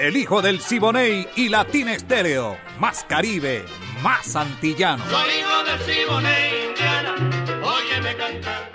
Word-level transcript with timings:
El 0.00 0.16
hijo 0.16 0.40
del 0.40 0.60
Siboney 0.60 1.28
y 1.36 1.50
Latina 1.50 1.92
Estéreo. 1.92 2.56
Más 2.78 3.04
Caribe, 3.04 3.66
más 4.02 4.34
antillano. 4.34 5.04
Soy 5.10 5.28
hijo 5.38 5.62
del 5.64 5.78
Siboney, 5.94 6.68
Indiana. 6.70 7.14
Óyeme 7.62 8.16
cantar. 8.16 8.72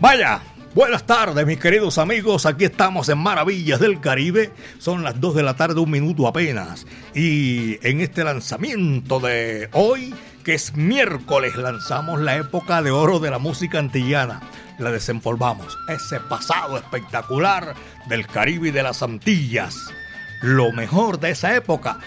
Vaya, 0.00 0.40
buenas 0.74 1.06
tardes 1.06 1.46
mis 1.46 1.60
queridos 1.60 1.98
amigos, 1.98 2.44
aquí 2.44 2.64
estamos 2.64 3.08
en 3.08 3.18
Maravillas 3.18 3.78
del 3.78 4.00
Caribe, 4.00 4.50
son 4.78 5.04
las 5.04 5.20
2 5.20 5.36
de 5.36 5.42
la 5.44 5.54
tarde, 5.54 5.78
un 5.78 5.92
minuto 5.92 6.26
apenas, 6.26 6.88
y 7.14 7.78
en 7.86 8.00
este 8.00 8.24
lanzamiento 8.24 9.20
de 9.20 9.68
hoy, 9.72 10.12
que 10.42 10.54
es 10.54 10.74
miércoles, 10.74 11.54
lanzamos 11.54 12.20
la 12.20 12.36
época 12.36 12.82
de 12.82 12.90
oro 12.90 13.20
de 13.20 13.30
la 13.30 13.38
música 13.38 13.78
antillana, 13.78 14.42
la 14.78 14.90
desempolvamos, 14.90 15.78
ese 15.88 16.20
pasado 16.20 16.76
espectacular 16.76 17.74
del 18.06 18.26
Caribe 18.26 18.68
y 18.68 18.72
de 18.72 18.82
las 18.82 19.02
Antillas, 19.02 19.76
lo 20.42 20.72
mejor 20.72 21.20
de 21.20 21.30
esa 21.30 21.54
época 21.54 21.98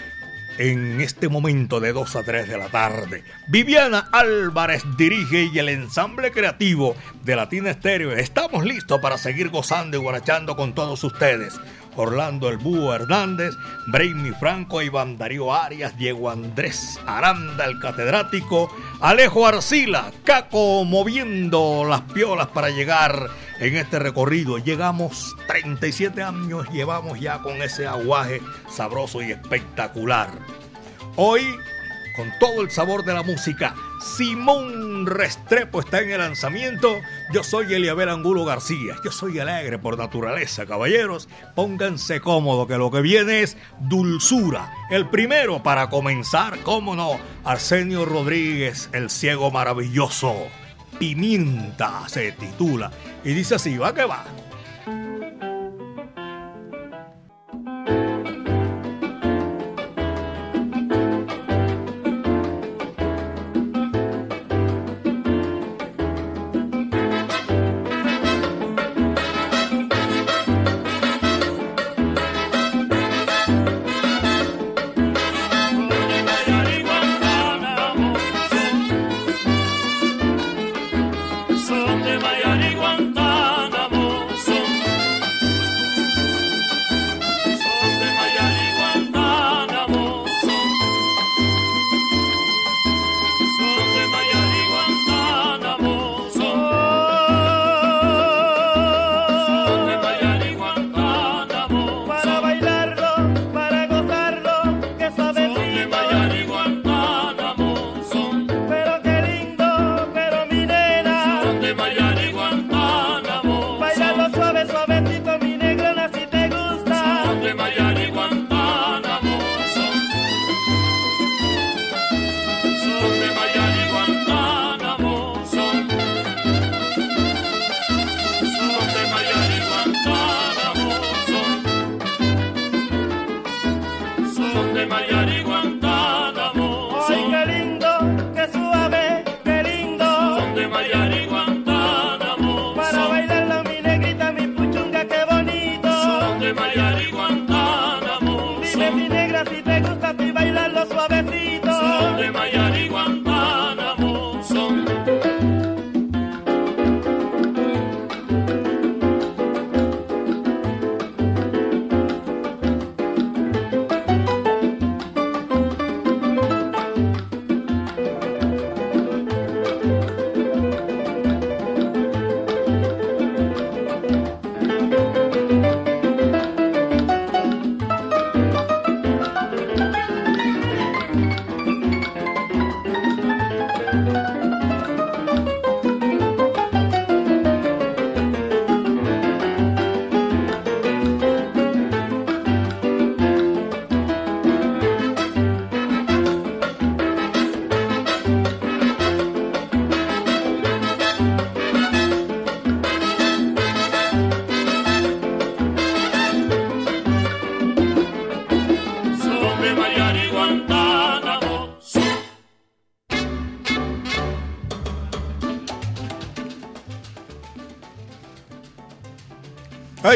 en 0.58 1.00
este 1.00 1.28
momento 1.28 1.80
de 1.80 1.92
2 1.92 2.16
a 2.16 2.22
3 2.24 2.48
de 2.48 2.58
la 2.58 2.68
tarde. 2.68 3.24
Viviana 3.46 4.08
Álvarez 4.12 4.82
dirige 4.96 5.48
y 5.52 5.58
el 5.58 5.68
ensamble 5.68 6.32
creativo 6.32 6.96
de 7.24 7.36
Latina 7.36 7.70
Estéreo. 7.70 8.12
Estamos 8.12 8.64
listos 8.64 9.00
para 9.00 9.18
seguir 9.18 9.50
gozando 9.50 9.96
y 9.96 10.00
guarachando 10.00 10.56
con 10.56 10.74
todos 10.74 11.02
ustedes. 11.04 11.58
Orlando 11.98 12.48
El 12.48 12.58
Búho 12.58 12.94
Hernández, 12.94 13.54
Brainy 13.88 14.30
Franco, 14.38 14.82
Iván 14.82 15.18
Darío 15.18 15.52
Arias, 15.52 15.96
Diego 15.98 16.30
Andrés 16.30 16.98
Aranda, 17.06 17.64
el 17.64 17.78
catedrático, 17.80 18.74
Alejo 19.00 19.46
Arcila, 19.46 20.12
Caco 20.24 20.84
moviendo 20.84 21.84
las 21.88 22.02
piolas 22.02 22.48
para 22.48 22.70
llegar 22.70 23.28
en 23.60 23.76
este 23.76 23.98
recorrido. 23.98 24.58
Llegamos 24.58 25.34
37 25.46 26.22
años, 26.22 26.68
llevamos 26.70 27.20
ya 27.20 27.40
con 27.40 27.60
ese 27.62 27.86
aguaje 27.86 28.40
sabroso 28.70 29.22
y 29.22 29.32
espectacular. 29.32 30.30
Hoy, 31.16 31.42
con 32.18 32.32
todo 32.40 32.62
el 32.62 32.70
sabor 32.72 33.04
de 33.04 33.14
la 33.14 33.22
música, 33.22 33.76
Simón 34.00 35.06
Restrepo 35.06 35.78
está 35.78 36.00
en 36.00 36.10
el 36.10 36.18
lanzamiento. 36.18 36.96
Yo 37.32 37.44
soy 37.44 37.72
Eliabel 37.72 38.08
Angulo 38.08 38.44
García. 38.44 38.96
Yo 39.04 39.12
soy 39.12 39.38
alegre 39.38 39.78
por 39.78 39.96
naturaleza, 39.96 40.66
caballeros. 40.66 41.28
Pónganse 41.54 42.20
cómodo 42.20 42.66
que 42.66 42.76
lo 42.76 42.90
que 42.90 43.02
viene 43.02 43.42
es 43.42 43.56
dulzura. 43.78 44.72
El 44.90 45.08
primero 45.08 45.62
para 45.62 45.88
comenzar, 45.90 46.58
cómo 46.64 46.96
no, 46.96 47.20
Arsenio 47.44 48.04
Rodríguez, 48.04 48.90
el 48.92 49.10
ciego 49.10 49.52
maravilloso. 49.52 50.34
Pimienta 50.98 52.08
se 52.08 52.32
titula. 52.32 52.90
Y 53.22 53.32
dice 53.32 53.54
así, 53.54 53.78
va 53.78 53.94
que 53.94 54.04
va. 54.04 54.24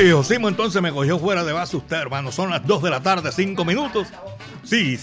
Ay, 0.02 0.10
Josimo, 0.10 0.48
entonces 0.48 0.82
me 0.82 0.90
cogió 0.90 1.16
fuera 1.16 1.44
de 1.44 1.52
base 1.52 1.76
usted, 1.76 1.96
hermano. 1.96 2.32
Son 2.32 2.50
las 2.50 2.66
2 2.66 2.82
de 2.82 2.90
la 2.90 3.04
tarde, 3.04 3.30
5 3.30 3.64
minutos. 3.64 4.08
Sí, 4.64 4.98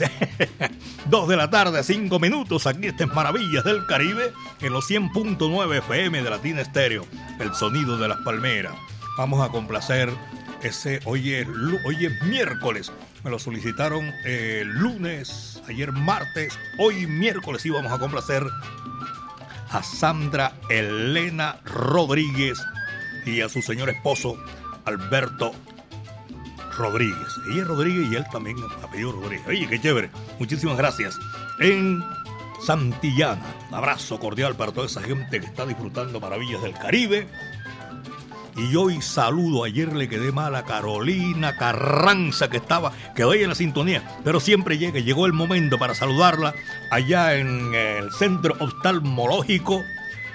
2 1.05 1.27
de 1.29 1.37
la 1.37 1.49
tarde, 1.49 1.81
5 1.83 2.19
minutos. 2.19 2.67
Aquí 2.67 2.87
están 2.87 3.15
Maravillas 3.15 3.63
del 3.63 3.85
Caribe 3.85 4.33
en 4.59 4.73
los 4.73 4.91
100.9 4.91 5.77
FM 5.77 6.21
de 6.21 6.29
Latina 6.29 6.59
Estéreo. 6.59 7.05
El 7.39 7.53
sonido 7.53 7.97
de 7.97 8.09
las 8.09 8.17
palmeras. 8.25 8.73
vamos 9.17 9.41
a 9.41 9.49
complacer 9.49 10.11
ese 10.63 10.99
hoy 11.05 11.33
es, 11.33 11.47
hoy 11.85 12.05
es 12.05 12.21
miércoles. 12.23 12.91
Me 13.23 13.29
lo 13.29 13.39
solicitaron 13.39 14.03
el 14.25 14.67
lunes, 14.67 15.63
ayer 15.69 15.93
martes, 15.93 16.59
hoy 16.77 17.07
miércoles 17.07 17.65
y 17.65 17.69
vamos 17.69 17.93
a 17.93 17.99
complacer 17.99 18.45
a 19.69 19.81
Sandra 19.81 20.51
Elena 20.69 21.61
Rodríguez 21.63 22.61
y 23.25 23.39
a 23.39 23.47
su 23.47 23.61
señor 23.61 23.89
esposo 23.89 24.37
Alberto 24.89 25.53
Rodríguez. 26.77 27.27
Ella 27.51 27.61
es 27.61 27.67
Rodríguez 27.67 28.11
y 28.11 28.15
él 28.15 28.25
también 28.31 28.57
apellido 28.83 29.11
Rodríguez. 29.11 29.47
Oye, 29.47 29.67
qué 29.67 29.79
chévere. 29.79 30.09
Muchísimas 30.39 30.77
gracias. 30.77 31.17
En 31.59 32.03
Santillana, 32.65 33.43
un 33.69 33.75
abrazo 33.75 34.19
cordial 34.19 34.55
para 34.55 34.71
toda 34.71 34.87
esa 34.87 35.01
gente 35.01 35.39
que 35.39 35.45
está 35.45 35.65
disfrutando 35.65 36.19
maravillas 36.19 36.61
del 36.61 36.73
Caribe. 36.73 37.27
Y 38.57 38.75
hoy 38.75 39.01
saludo, 39.01 39.63
ayer 39.63 39.95
le 39.95 40.09
quedé 40.09 40.31
mal 40.31 40.55
a 40.55 40.65
Carolina 40.65 41.55
Carranza 41.55 42.49
que 42.49 42.57
estaba, 42.57 42.91
quedó 43.15 43.31
ahí 43.31 43.43
en 43.43 43.49
la 43.49 43.55
sintonía, 43.55 44.03
pero 44.25 44.41
siempre 44.41 44.77
llega, 44.77 44.99
llegó 44.99 45.27
el 45.27 45.33
momento 45.33 45.77
para 45.77 45.95
saludarla 45.95 46.53
allá 46.91 47.35
en 47.35 47.73
el 47.73 48.11
centro 48.11 48.57
oftalmológico, 48.59 49.81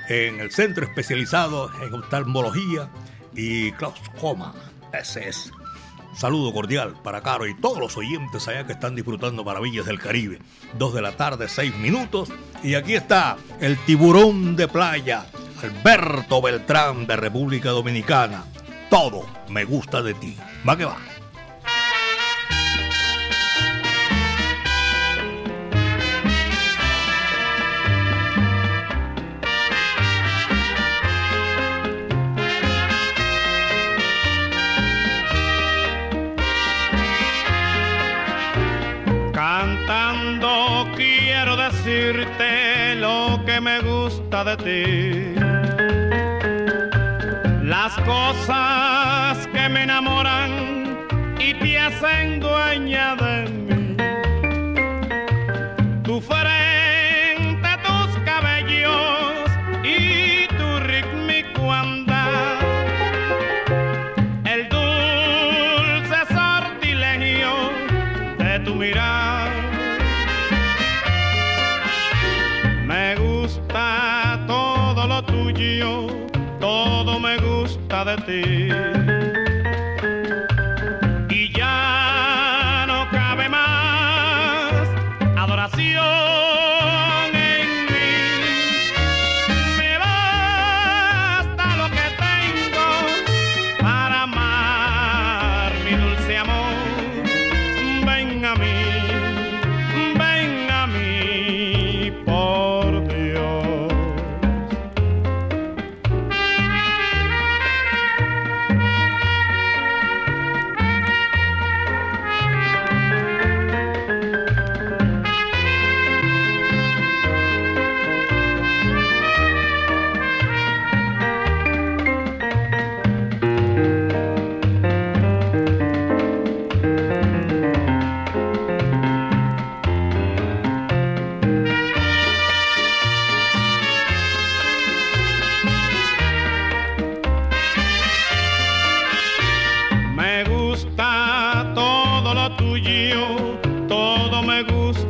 en 0.08 0.40
el 0.40 0.50
centro 0.52 0.86
especializado 0.86 1.70
en 1.82 1.92
oftalmología 1.92 2.88
y 3.34 3.70
glaucoma. 3.72 4.54
Ese 4.92 5.28
es 5.28 5.50
saludo 6.16 6.52
cordial 6.52 6.94
para 7.02 7.22
Caro 7.22 7.46
y 7.46 7.54
todos 7.54 7.78
los 7.78 7.96
oyentes 7.96 8.46
allá 8.48 8.66
que 8.66 8.72
están 8.72 8.94
disfrutando 8.94 9.44
maravillas 9.44 9.86
del 9.86 9.98
Caribe. 9.98 10.38
Dos 10.78 10.94
de 10.94 11.02
la 11.02 11.16
tarde, 11.16 11.48
seis 11.48 11.76
minutos. 11.76 12.30
Y 12.62 12.74
aquí 12.74 12.94
está 12.94 13.36
el 13.60 13.76
tiburón 13.78 14.56
de 14.56 14.68
playa, 14.68 15.26
Alberto 15.62 16.40
Beltrán 16.40 17.06
de 17.06 17.16
República 17.16 17.70
Dominicana. 17.70 18.44
Todo 18.88 19.26
me 19.48 19.64
gusta 19.64 20.02
de 20.02 20.14
ti. 20.14 20.36
Va 20.66 20.76
que 20.76 20.84
va. 20.84 21.13
De 44.44 44.56
ti. 44.56 45.34
Las 47.62 47.94
cosas 48.00 49.46
que 49.48 49.68
me 49.70 49.84
enamoran 49.84 51.06
y 51.38 51.54
te 51.54 51.78
hacen 51.78 52.40
dueña 52.40 53.16
de 53.16 53.33
de 78.02 78.16
ti. 78.26 79.13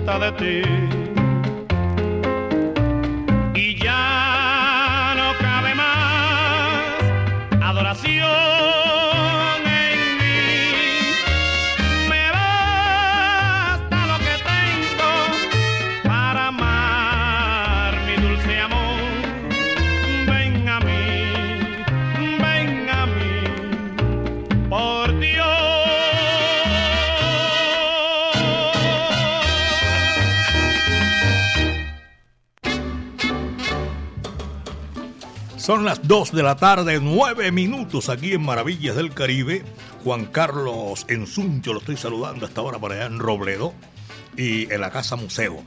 cuenta 0.05 0.19
de 0.19 0.33
ti. 0.33 0.94
Son 35.65 35.83
las 35.87 36.07
2 36.07 36.33
de 36.33 36.43
la 36.43 36.57
tarde, 36.57 37.01
9 37.01 37.51
minutos 37.51 38.11
aquí 38.11 38.35
en 38.35 38.43
Maravillas 38.43 38.97
del 38.97 39.15
Caribe. 39.15 39.65
Juan 40.05 40.27
Carlos 40.27 41.07
Ensuncho 41.09 41.73
lo 41.73 41.79
estoy 41.79 41.97
saludando 41.97 42.45
hasta 42.45 42.61
ahora 42.61 42.79
para 42.79 42.97
allá 42.97 43.07
en 43.07 43.19
Robledo 43.19 43.73
y 44.37 44.71
en 44.71 44.83
la 44.83 44.91
Casa 44.91 45.17
Museo. 45.17 45.63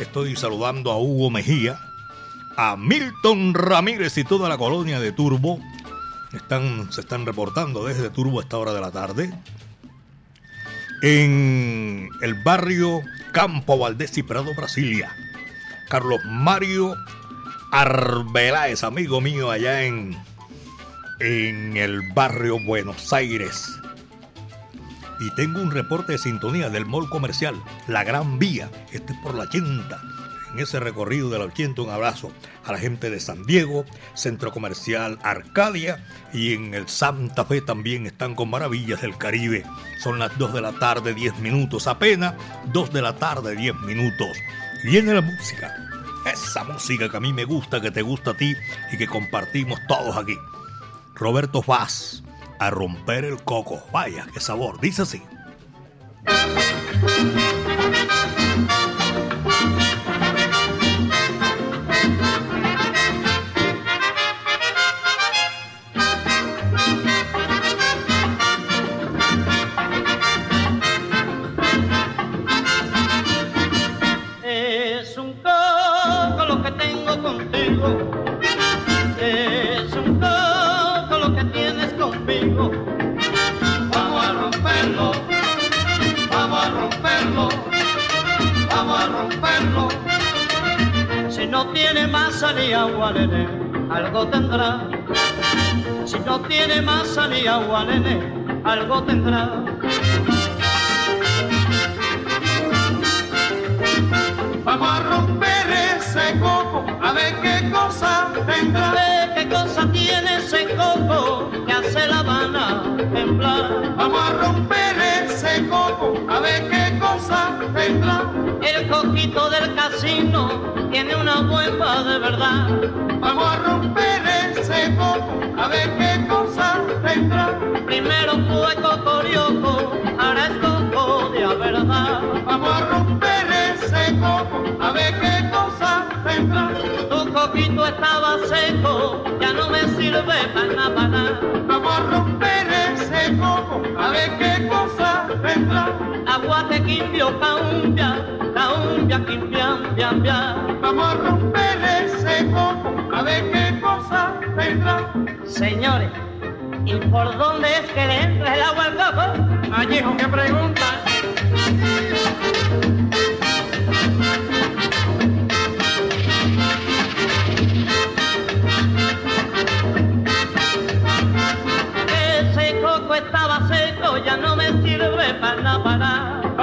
Estoy 0.00 0.36
saludando 0.36 0.90
a 0.90 0.98
Hugo 0.98 1.28
Mejía, 1.28 1.78
a 2.56 2.78
Milton 2.78 3.52
Ramírez 3.52 4.16
y 4.16 4.24
toda 4.24 4.48
la 4.48 4.56
colonia 4.56 5.00
de 5.00 5.12
Turbo. 5.12 5.60
Están, 6.32 6.90
se 6.90 7.02
están 7.02 7.26
reportando 7.26 7.84
desde 7.84 8.08
Turbo 8.08 8.40
a 8.40 8.42
esta 8.42 8.56
hora 8.56 8.72
de 8.72 8.80
la 8.80 8.90
tarde. 8.90 9.34
En 11.02 12.08
el 12.22 12.42
barrio 12.42 13.02
Campo 13.32 13.76
Valdés 13.76 14.16
y 14.16 14.22
Prado, 14.22 14.54
Brasilia. 14.54 15.14
Carlos 15.90 16.20
Mario 16.24 16.96
Arbeláez, 17.78 18.84
amigo 18.84 19.20
mío, 19.20 19.50
allá 19.50 19.82
en, 19.82 20.16
en 21.20 21.76
el 21.76 22.00
barrio 22.14 22.58
Buenos 22.58 23.12
Aires. 23.12 23.70
Y 25.20 25.30
tengo 25.34 25.60
un 25.60 25.70
reporte 25.70 26.12
de 26.12 26.18
sintonía 26.18 26.70
del 26.70 26.86
mall 26.86 27.10
comercial, 27.10 27.54
La 27.86 28.02
Gran 28.02 28.38
Vía. 28.38 28.70
Este 28.92 29.12
es 29.12 29.18
por 29.18 29.34
la 29.34 29.42
80. 29.42 30.00
En 30.54 30.58
ese 30.58 30.80
recorrido 30.80 31.28
de 31.28 31.38
la 31.38 31.44
80, 31.44 31.82
un 31.82 31.90
abrazo 31.90 32.32
a 32.64 32.72
la 32.72 32.78
gente 32.78 33.10
de 33.10 33.20
San 33.20 33.44
Diego, 33.44 33.84
Centro 34.14 34.52
Comercial 34.52 35.18
Arcadia 35.22 36.02
y 36.32 36.54
en 36.54 36.72
el 36.72 36.88
Santa 36.88 37.44
Fe 37.44 37.60
también 37.60 38.06
están 38.06 38.34
con 38.34 38.48
maravillas 38.48 39.02
del 39.02 39.18
Caribe. 39.18 39.64
Son 40.02 40.18
las 40.18 40.38
2 40.38 40.54
de 40.54 40.62
la 40.62 40.72
tarde, 40.72 41.12
10 41.12 41.40
minutos 41.40 41.88
apenas. 41.88 42.36
2 42.72 42.90
de 42.90 43.02
la 43.02 43.16
tarde, 43.16 43.54
10 43.54 43.74
minutos. 43.82 44.34
Viene 44.82 45.12
la 45.12 45.20
música 45.20 45.85
esa 46.30 46.64
música 46.64 47.08
que 47.08 47.16
a 47.16 47.20
mí 47.20 47.32
me 47.32 47.44
gusta, 47.44 47.80
que 47.80 47.90
te 47.90 48.02
gusta 48.02 48.32
a 48.32 48.36
ti 48.36 48.54
y 48.92 48.96
que 48.96 49.06
compartimos 49.06 49.78
todos 49.86 50.16
aquí. 50.16 50.36
Roberto 51.14 51.62
Faz, 51.62 52.22
a 52.58 52.70
romper 52.70 53.24
el 53.24 53.42
coco. 53.42 53.82
Vaya, 53.92 54.26
qué 54.32 54.40
sabor. 54.40 54.80
Dice 54.80 55.02
así. 55.02 55.22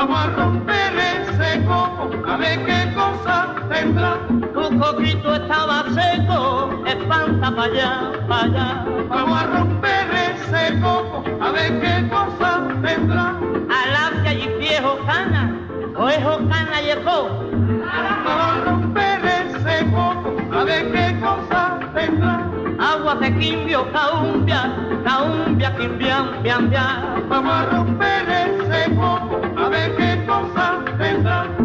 Vamos 0.06 0.20
a 0.20 0.30
romper 0.32 0.94
ese 0.98 1.64
coco, 1.64 2.12
a 2.28 2.36
ver 2.36 2.60
qué 2.66 2.94
cosa 2.94 3.56
tendrá. 3.70 4.18
Tu 4.54 4.78
coquito 4.78 5.34
estaba 5.34 5.86
seco, 5.94 6.84
espanta 6.86 7.50
para 7.56 7.64
allá, 7.64 8.12
para 8.28 8.44
allá. 8.44 8.86
Vamos 9.08 9.42
a 9.42 9.46
romper 9.46 10.08
ese 10.12 10.78
coco, 10.82 11.24
a 11.40 11.52
ver 11.52 11.80
qué 11.80 12.10
cosa 12.10 12.68
tendrá. 12.82 13.40
Alacia 13.82 14.34
y 14.34 14.60
viejo 14.60 15.00
cana, 15.06 15.58
oejo 15.96 16.38
cana 16.50 16.82
y 16.82 16.90
ejo. 16.90 17.30
Vamos 18.26 18.58
a 18.58 18.64
romper 18.66 19.22
ese 19.24 19.86
coco, 19.90 20.36
a 20.52 20.64
ver 20.66 20.92
qué 20.92 21.18
cosa 21.22 21.80
tendrá. 21.96 22.43
De 23.20 23.32
quimbio, 23.38 23.86
caumbia, 23.92 24.74
caumbia, 25.06 25.72
quimbiam, 25.78 26.42
biam, 26.42 26.68
biam. 26.68 27.24
Vamos 27.30 27.54
a 27.54 27.66
romper 27.66 28.28
ese 28.28 28.96
coco, 28.96 29.40
a 29.56 29.70
ver 29.70 29.96
qué 29.96 30.26
cosa 30.26 30.84
tendrá. 30.98 31.63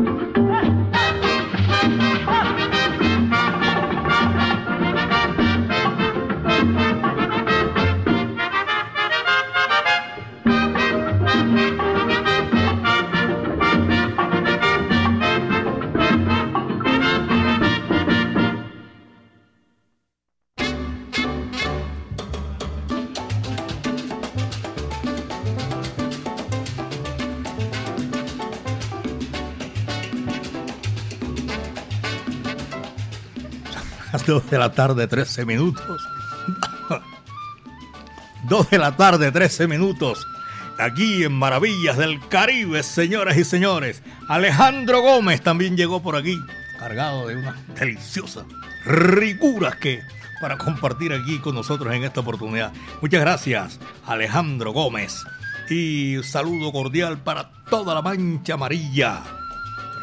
2 34.28 34.50
de 34.50 34.58
la 34.58 34.72
tarde, 34.72 35.06
13 35.06 35.46
minutos. 35.46 36.06
2 38.44 38.70
de 38.70 38.76
la 38.76 38.94
tarde, 38.94 39.32
13 39.32 39.66
minutos. 39.66 40.26
Aquí 40.78 41.24
en 41.24 41.32
Maravillas 41.32 41.96
del 41.96 42.20
Caribe, 42.28 42.82
señoras 42.82 43.38
y 43.38 43.44
señores. 43.44 44.02
Alejandro 44.28 45.00
Gómez 45.00 45.40
también 45.40 45.78
llegó 45.78 46.02
por 46.02 46.14
aquí, 46.14 46.38
cargado 46.78 47.26
de 47.26 47.36
unas 47.36 47.56
deliciosas 47.74 48.44
ricuras 48.84 49.76
que 49.76 50.02
para 50.42 50.58
compartir 50.58 51.14
aquí 51.14 51.38
con 51.38 51.54
nosotros 51.54 51.94
en 51.94 52.04
esta 52.04 52.20
oportunidad. 52.20 52.74
Muchas 53.00 53.22
gracias, 53.22 53.80
Alejandro 54.04 54.72
Gómez. 54.72 55.24
Y 55.70 56.22
saludo 56.22 56.70
cordial 56.70 57.16
para 57.22 57.50
toda 57.70 57.94
la 57.94 58.02
mancha 58.02 58.54
amarilla. 58.54 59.37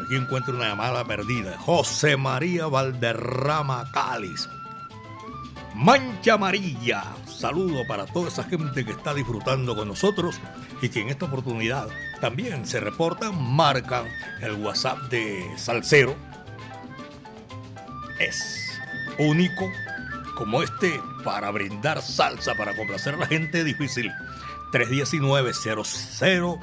Aquí 0.04 0.16
encuentro 0.16 0.54
una 0.54 0.68
llamada 0.68 1.04
perdida. 1.04 1.56
José 1.58 2.16
María 2.16 2.66
Valderrama 2.66 3.90
Cáliz. 3.92 4.48
Mancha 5.74 6.34
Amarilla. 6.34 7.04
Saludo 7.26 7.86
para 7.86 8.06
toda 8.06 8.28
esa 8.28 8.44
gente 8.44 8.84
que 8.84 8.92
está 8.92 9.12
disfrutando 9.12 9.76
con 9.76 9.88
nosotros 9.88 10.40
y 10.80 10.88
que 10.88 11.00
en 11.02 11.10
esta 11.10 11.26
oportunidad 11.26 11.88
también 12.20 12.66
se 12.66 12.80
reportan, 12.80 13.40
marcan 13.54 14.06
el 14.40 14.52
WhatsApp 14.52 14.98
de 15.10 15.44
Salcero. 15.56 16.16
Es 18.18 18.80
único 19.18 19.70
como 20.36 20.62
este 20.62 21.00
para 21.24 21.50
brindar 21.50 22.00
salsa, 22.00 22.54
para 22.54 22.74
complacer 22.74 23.14
a 23.14 23.18
la 23.18 23.26
gente 23.26 23.64
difícil. 23.64 24.10
319-00 24.72 26.58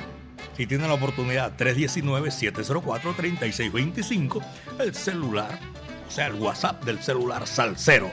si 0.55 0.65
tiene 0.65 0.87
la 0.87 0.93
oportunidad. 0.93 1.57
319-704-3625. 1.57 4.41
El 4.79 4.95
celular, 4.95 5.59
o 6.07 6.11
sea, 6.11 6.27
el 6.27 6.35
WhatsApp 6.35 6.85
del 6.85 7.01
celular 7.01 7.45
Salcero. 7.47 8.09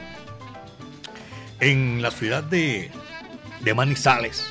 En 1.61 2.03
la 2.03 2.11
ciudad 2.11 2.43
de, 2.43 2.91
de 3.61 3.75
Manizales, 3.75 4.45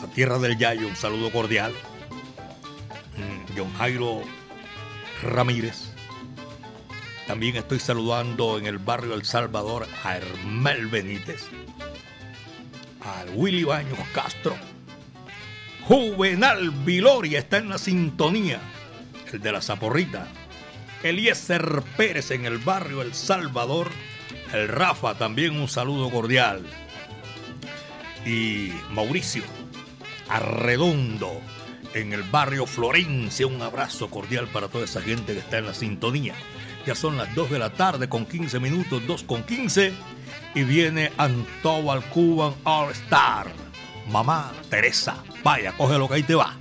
la 0.00 0.06
tierra 0.08 0.38
del 0.38 0.56
Yayo, 0.56 0.88
un 0.88 0.96
saludo 0.96 1.30
cordial. 1.30 1.74
Mm, 3.16 3.42
John 3.56 3.72
Jairo 3.74 4.22
Ramírez. 5.22 5.87
También 7.28 7.56
estoy 7.56 7.78
saludando 7.78 8.56
en 8.56 8.64
el 8.64 8.78
barrio 8.78 9.12
El 9.12 9.26
Salvador 9.26 9.86
a 10.02 10.16
Hermel 10.16 10.86
Benítez, 10.86 11.44
al 13.02 13.28
Willy 13.34 13.64
Baños 13.64 13.98
Castro, 14.14 14.56
Juvenal 15.82 16.70
Viloria 16.70 17.38
está 17.38 17.58
en 17.58 17.68
la 17.68 17.76
sintonía, 17.76 18.60
el 19.30 19.42
de 19.42 19.52
la 19.52 19.60
Zaporrita, 19.60 20.26
Eliezer 21.02 21.82
Pérez 21.98 22.30
en 22.30 22.46
el 22.46 22.56
barrio 22.56 23.02
El 23.02 23.12
Salvador, 23.12 23.88
el 24.54 24.66
Rafa 24.66 25.18
también 25.18 25.54
un 25.60 25.68
saludo 25.68 26.10
cordial, 26.10 26.62
y 28.24 28.72
Mauricio 28.90 29.44
Arredondo 30.30 31.42
en 31.92 32.14
el 32.14 32.22
barrio 32.22 32.64
Florencia, 32.64 33.46
un 33.46 33.60
abrazo 33.60 34.08
cordial 34.08 34.48
para 34.48 34.68
toda 34.68 34.86
esa 34.86 35.02
gente 35.02 35.34
que 35.34 35.40
está 35.40 35.58
en 35.58 35.66
la 35.66 35.74
sintonía. 35.74 36.34
Ya 36.88 36.94
son 36.94 37.18
las 37.18 37.34
2 37.34 37.50
de 37.50 37.58
la 37.58 37.68
tarde 37.68 38.08
con 38.08 38.24
15 38.24 38.60
minutos, 38.60 39.06
2 39.06 39.24
con 39.24 39.42
15. 39.42 39.92
Y 40.54 40.62
viene 40.62 41.12
Antobal 41.18 42.02
Cuban 42.04 42.54
All 42.64 42.92
Star. 42.92 43.46
Mamá 44.10 44.54
Teresa. 44.70 45.22
Vaya, 45.44 45.72
coge 45.72 45.98
lo 45.98 46.08
que 46.08 46.14
ahí 46.14 46.22
te 46.22 46.34
va. 46.34 46.56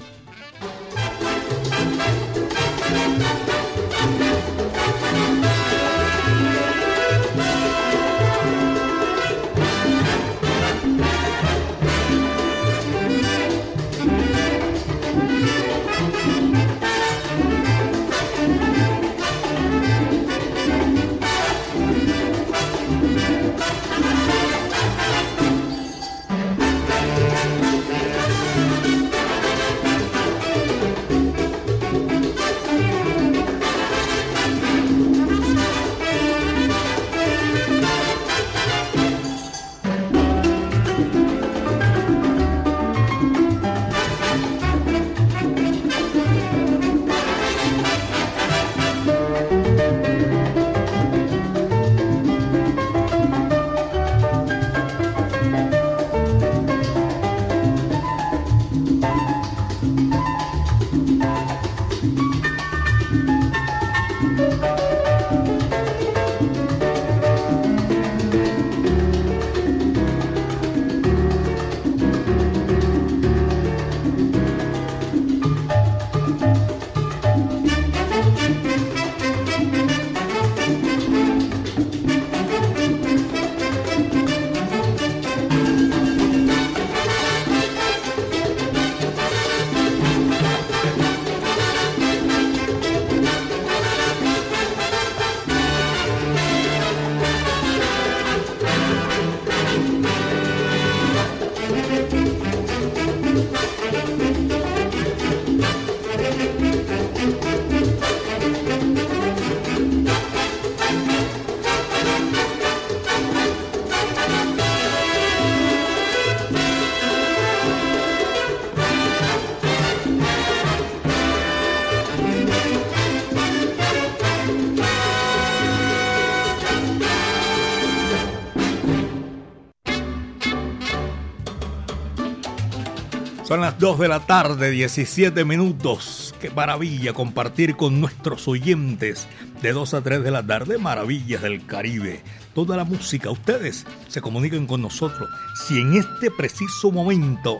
Las 133.62 133.80
2 133.80 134.00
de 134.00 134.08
la 134.08 134.20
tarde, 134.20 134.70
17 134.70 135.44
minutos. 135.44 136.36
Qué 136.40 136.52
maravilla 136.52 137.12
compartir 137.14 137.76
con 137.76 138.00
nuestros 138.00 138.48
oyentes 138.48 139.28
de 139.64 139.74
2 139.74 139.96
a 139.96 140.02
3 140.02 140.24
de 140.24 140.30
la 140.30 140.46
tarde 140.46 140.78
maravillas 140.78 141.42
del 141.42 141.66
Caribe. 141.66 142.22
Toda 142.54 142.78
la 142.78 142.84
música, 142.84 143.32
ustedes 143.32 143.88
se 144.10 144.22
comunican 144.22 144.68
con 144.68 144.84
nosotros. 144.84 145.28
Si 145.56 145.80
en 145.80 145.96
este 145.96 146.30
preciso 146.30 146.92
momento 146.92 147.60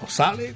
nos 0.00 0.10
sale, 0.10 0.54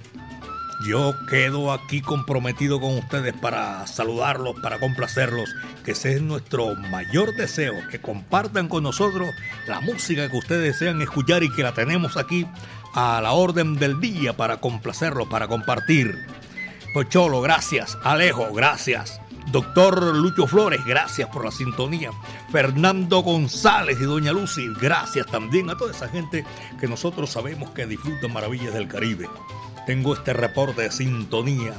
yo 0.88 1.14
quedo 1.28 1.70
aquí 1.70 2.00
comprometido 2.00 2.80
con 2.80 2.96
ustedes 2.96 3.34
para 3.34 3.86
saludarlos, 3.86 4.56
para 4.62 4.80
complacerlos, 4.80 5.54
que 5.84 5.92
ese 5.92 6.14
es 6.14 6.22
nuestro 6.22 6.74
mayor 6.74 7.36
deseo, 7.36 7.74
que 7.90 8.00
compartan 8.00 8.68
con 8.68 8.82
nosotros 8.82 9.28
la 9.66 9.80
música 9.80 10.30
que 10.30 10.38
ustedes 10.38 10.78
desean 10.78 11.02
escuchar 11.02 11.42
y 11.42 11.52
que 11.52 11.62
la 11.62 11.74
tenemos 11.74 12.16
aquí 12.16 12.46
a 12.94 13.20
la 13.20 13.32
orden 13.32 13.74
del 13.74 14.00
día 14.00 14.36
para 14.36 14.58
complacerlo, 14.58 15.28
para 15.28 15.48
compartir. 15.48 16.26
Pocholo, 16.92 17.40
gracias. 17.40 17.98
Alejo, 18.04 18.52
gracias. 18.52 19.20
Doctor 19.50 20.14
Lucho 20.16 20.46
Flores, 20.46 20.84
gracias 20.84 21.28
por 21.28 21.44
la 21.44 21.50
sintonía. 21.50 22.10
Fernando 22.50 23.20
González 23.20 23.98
y 24.00 24.04
Doña 24.04 24.32
Lucy, 24.32 24.68
gracias 24.80 25.26
también 25.26 25.68
a 25.70 25.76
toda 25.76 25.90
esa 25.90 26.08
gente 26.08 26.44
que 26.80 26.88
nosotros 26.88 27.30
sabemos 27.30 27.70
que 27.70 27.86
disfrutan 27.86 28.32
maravillas 28.32 28.72
del 28.72 28.88
Caribe. 28.88 29.28
Tengo 29.86 30.14
este 30.14 30.32
reporte 30.32 30.82
de 30.82 30.90
sintonía. 30.90 31.74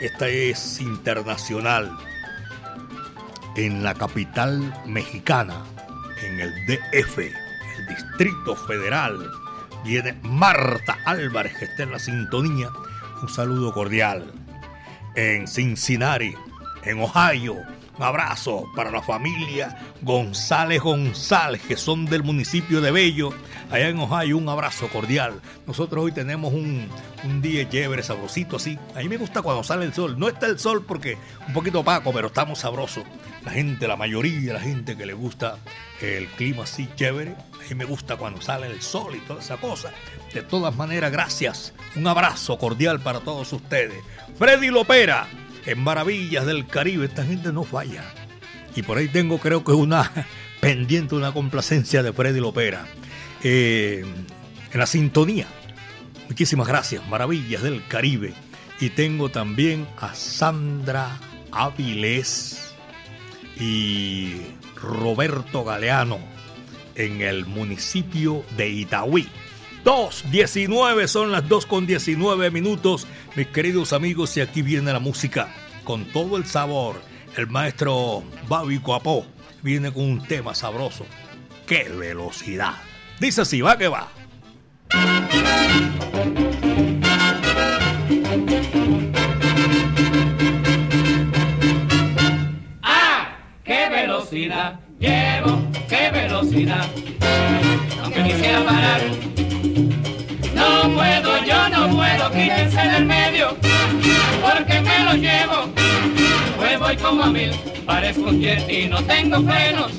Esta 0.00 0.28
es 0.28 0.80
internacional. 0.80 1.96
En 3.56 3.82
la 3.82 3.94
capital 3.94 4.74
mexicana, 4.86 5.64
en 6.22 6.40
el 6.40 6.52
DF, 6.66 7.18
el 7.18 7.86
Distrito 7.88 8.54
Federal 8.54 9.18
viene 9.84 10.18
Marta 10.22 10.98
Álvarez, 11.04 11.56
que 11.58 11.64
está 11.66 11.82
en 11.84 11.92
la 11.92 11.98
sintonía. 11.98 12.68
Un 13.22 13.28
saludo 13.28 13.72
cordial. 13.72 14.32
En 15.14 15.48
Cincinnati, 15.48 16.34
en 16.84 17.00
Ohio, 17.00 17.56
abrazo 18.02 18.64
para 18.74 18.90
la 18.90 19.02
familia 19.02 19.76
González 20.02 20.80
González, 20.82 21.62
que 21.62 21.76
son 21.76 22.06
del 22.06 22.22
municipio 22.22 22.80
de 22.80 22.90
Bello, 22.90 23.32
allá 23.70 23.88
en 23.88 23.98
Ohio. 23.98 24.38
Un 24.38 24.48
abrazo 24.48 24.88
cordial. 24.88 25.40
Nosotros 25.66 26.04
hoy 26.04 26.12
tenemos 26.12 26.52
un, 26.52 26.88
un 27.24 27.42
día 27.42 27.68
chévere, 27.68 28.02
sabrosito 28.02 28.56
así. 28.56 28.78
A 28.94 28.98
mí 28.98 29.08
me 29.08 29.16
gusta 29.16 29.42
cuando 29.42 29.62
sale 29.62 29.84
el 29.84 29.94
sol. 29.94 30.18
No 30.18 30.28
está 30.28 30.46
el 30.46 30.58
sol 30.58 30.84
porque 30.86 31.18
un 31.46 31.52
poquito 31.52 31.80
opaco, 31.80 32.12
pero 32.12 32.28
estamos 32.28 32.60
sabrosos. 32.60 33.04
La 33.44 33.52
gente, 33.52 33.88
la 33.88 33.96
mayoría 33.96 34.40
de 34.40 34.52
la 34.52 34.60
gente 34.60 34.96
que 34.96 35.06
le 35.06 35.14
gusta 35.14 35.58
el 36.00 36.26
clima 36.28 36.64
así 36.64 36.88
chévere. 36.96 37.34
A 37.54 37.68
mí 37.68 37.74
me 37.74 37.84
gusta 37.84 38.16
cuando 38.16 38.40
sale 38.40 38.66
el 38.66 38.82
sol 38.82 39.14
y 39.16 39.20
toda 39.20 39.40
esa 39.40 39.56
cosa. 39.56 39.90
De 40.32 40.42
todas 40.42 40.74
maneras, 40.76 41.10
gracias. 41.12 41.72
Un 41.96 42.06
abrazo 42.06 42.58
cordial 42.58 43.00
para 43.00 43.20
todos 43.20 43.52
ustedes. 43.52 44.02
Freddy 44.38 44.68
Lopera, 44.68 45.26
en 45.70 45.82
Maravillas 45.82 46.46
del 46.46 46.66
Caribe. 46.66 47.06
Esta 47.06 47.24
gente 47.24 47.52
no 47.52 47.64
falla. 47.64 48.04
Y 48.74 48.82
por 48.82 48.98
ahí 48.98 49.08
tengo, 49.08 49.38
creo 49.38 49.64
que 49.64 49.72
una 49.72 50.10
pendiente, 50.60 51.14
una 51.14 51.32
complacencia 51.32 52.02
de 52.02 52.12
Freddy 52.12 52.40
Lopera. 52.40 52.86
Eh, 53.42 54.04
en 54.72 54.78
la 54.78 54.86
sintonía. 54.86 55.46
Muchísimas 56.28 56.66
gracias. 56.66 57.06
Maravillas 57.08 57.62
del 57.62 57.86
Caribe. 57.86 58.34
Y 58.80 58.90
tengo 58.90 59.28
también 59.28 59.86
a 60.00 60.14
Sandra 60.14 61.18
Avilés 61.50 62.72
y 63.58 64.36
Roberto 64.76 65.64
Galeano 65.64 66.18
en 66.94 67.20
el 67.22 67.46
municipio 67.46 68.44
de 68.56 68.68
Itaúí. 68.68 69.28
2.19 69.88 71.06
son 71.06 71.32
las 71.32 71.48
2 71.48 71.64
con 71.64 71.86
19 71.86 72.50
minutos, 72.50 73.06
mis 73.36 73.46
queridos 73.46 73.94
amigos, 73.94 74.36
y 74.36 74.42
aquí 74.42 74.60
viene 74.60 74.92
la 74.92 74.98
música 74.98 75.48
con 75.82 76.04
todo 76.12 76.36
el 76.36 76.44
sabor. 76.44 77.00
El 77.38 77.46
maestro 77.46 78.22
Babi 78.48 78.80
Coapó 78.80 79.24
viene 79.62 79.90
con 79.90 80.04
un 80.04 80.26
tema 80.26 80.54
sabroso. 80.54 81.06
¡Qué 81.66 81.84
velocidad! 81.84 82.74
Dice 83.18 83.40
así, 83.40 83.62
va 83.62 83.78
que 83.78 83.88
va. 83.88 84.08
¡Ah! 92.82 93.38
¡Qué 93.64 93.88
velocidad! 93.88 94.80
Llevo, 94.98 95.62
qué 95.88 96.10
velocidad. 96.10 96.84
Aunque 98.02 98.22
quisiera 98.24 98.64
parar, 98.64 99.00
no 100.54 100.92
puedo, 100.92 101.44
yo 101.44 101.68
no 101.68 101.88
puedo, 101.94 102.30
quítense 102.32 102.80
del 102.80 103.04
medio, 103.04 103.56
porque 104.42 104.80
me 104.80 105.04
lo 105.04 105.12
llevo. 105.12 105.72
Pues 106.56 106.80
voy 106.80 106.96
como 106.96 107.22
a 107.22 107.30
mil, 107.30 107.52
parezco 107.86 108.22
un 108.22 108.40
jet 108.40 108.68
y 108.68 108.88
no 108.88 109.00
tengo 109.04 109.40
frenos. 109.40 109.92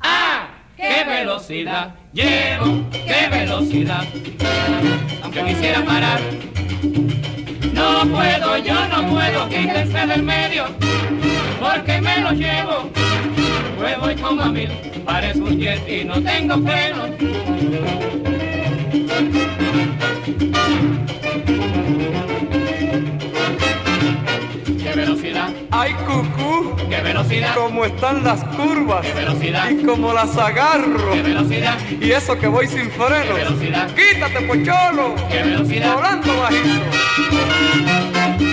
¡Ah! 0.00 0.48
¡Qué 0.76 1.04
velocidad! 1.06 1.94
Llevo, 2.12 2.90
qué 2.90 3.28
velocidad. 3.30 4.04
Aunque 5.28 5.44
quisiera 5.44 5.84
parar, 5.84 6.20
no 7.74 8.00
puedo, 8.10 8.56
yo 8.64 8.88
no 8.88 9.10
puedo, 9.10 9.46
quítense 9.50 10.06
del 10.06 10.22
medio, 10.22 10.64
porque 11.60 12.00
me 12.00 12.18
lo 12.22 12.32
llevo. 12.32 12.88
Pues 13.76 14.00
voy 14.00 14.16
como 14.16 14.40
a 14.40 14.48
mil, 14.48 14.70
parezco 15.04 15.44
un 15.44 15.60
jet 15.60 15.86
y 15.86 16.04
no 16.06 16.22
tengo 16.22 16.54
frenos. 16.66 17.10
¡Qué 24.98 25.04
velocidad! 25.04 25.50
¡Ay, 25.70 25.94
cucú! 25.94 26.74
¡Qué 26.90 27.00
velocidad! 27.00 27.54
¿Cómo 27.54 27.84
están 27.84 28.24
las 28.24 28.42
curvas? 28.42 29.06
¡Qué 29.06 29.12
velocidad! 29.12 29.70
Y 29.70 29.84
como 29.84 30.12
las 30.12 30.36
agarro. 30.36 31.12
¡Qué 31.12 31.22
velocidad! 31.22 31.78
Y 32.00 32.10
eso 32.10 32.36
que 32.36 32.48
voy 32.48 32.66
sin 32.66 32.90
¡Qué 32.90 32.92
freno. 32.96 33.34
velocidad! 33.34 33.88
¡Quítate, 33.94 34.40
pocholo! 34.40 35.14
¡Qué 35.30 35.44
velocidad! 35.44 35.94
Volando 35.94 36.40
bajito. 36.40 38.47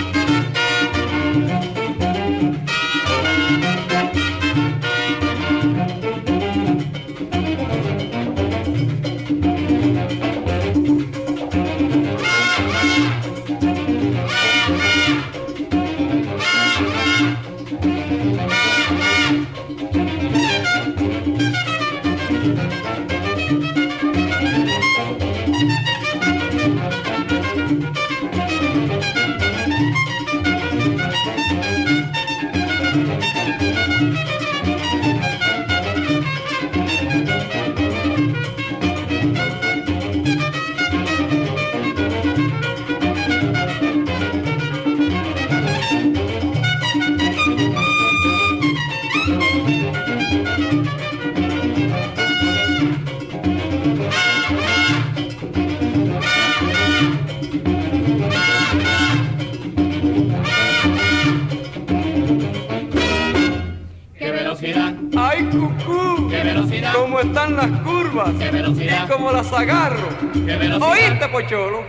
Las 67.70 67.80
curvas? 67.80 68.34
Y 68.34 69.10
como 69.10 69.32
las 69.32 69.52
agarro. 69.52 70.08
¿Oíste, 70.34 71.28
pocholo? 71.28 71.84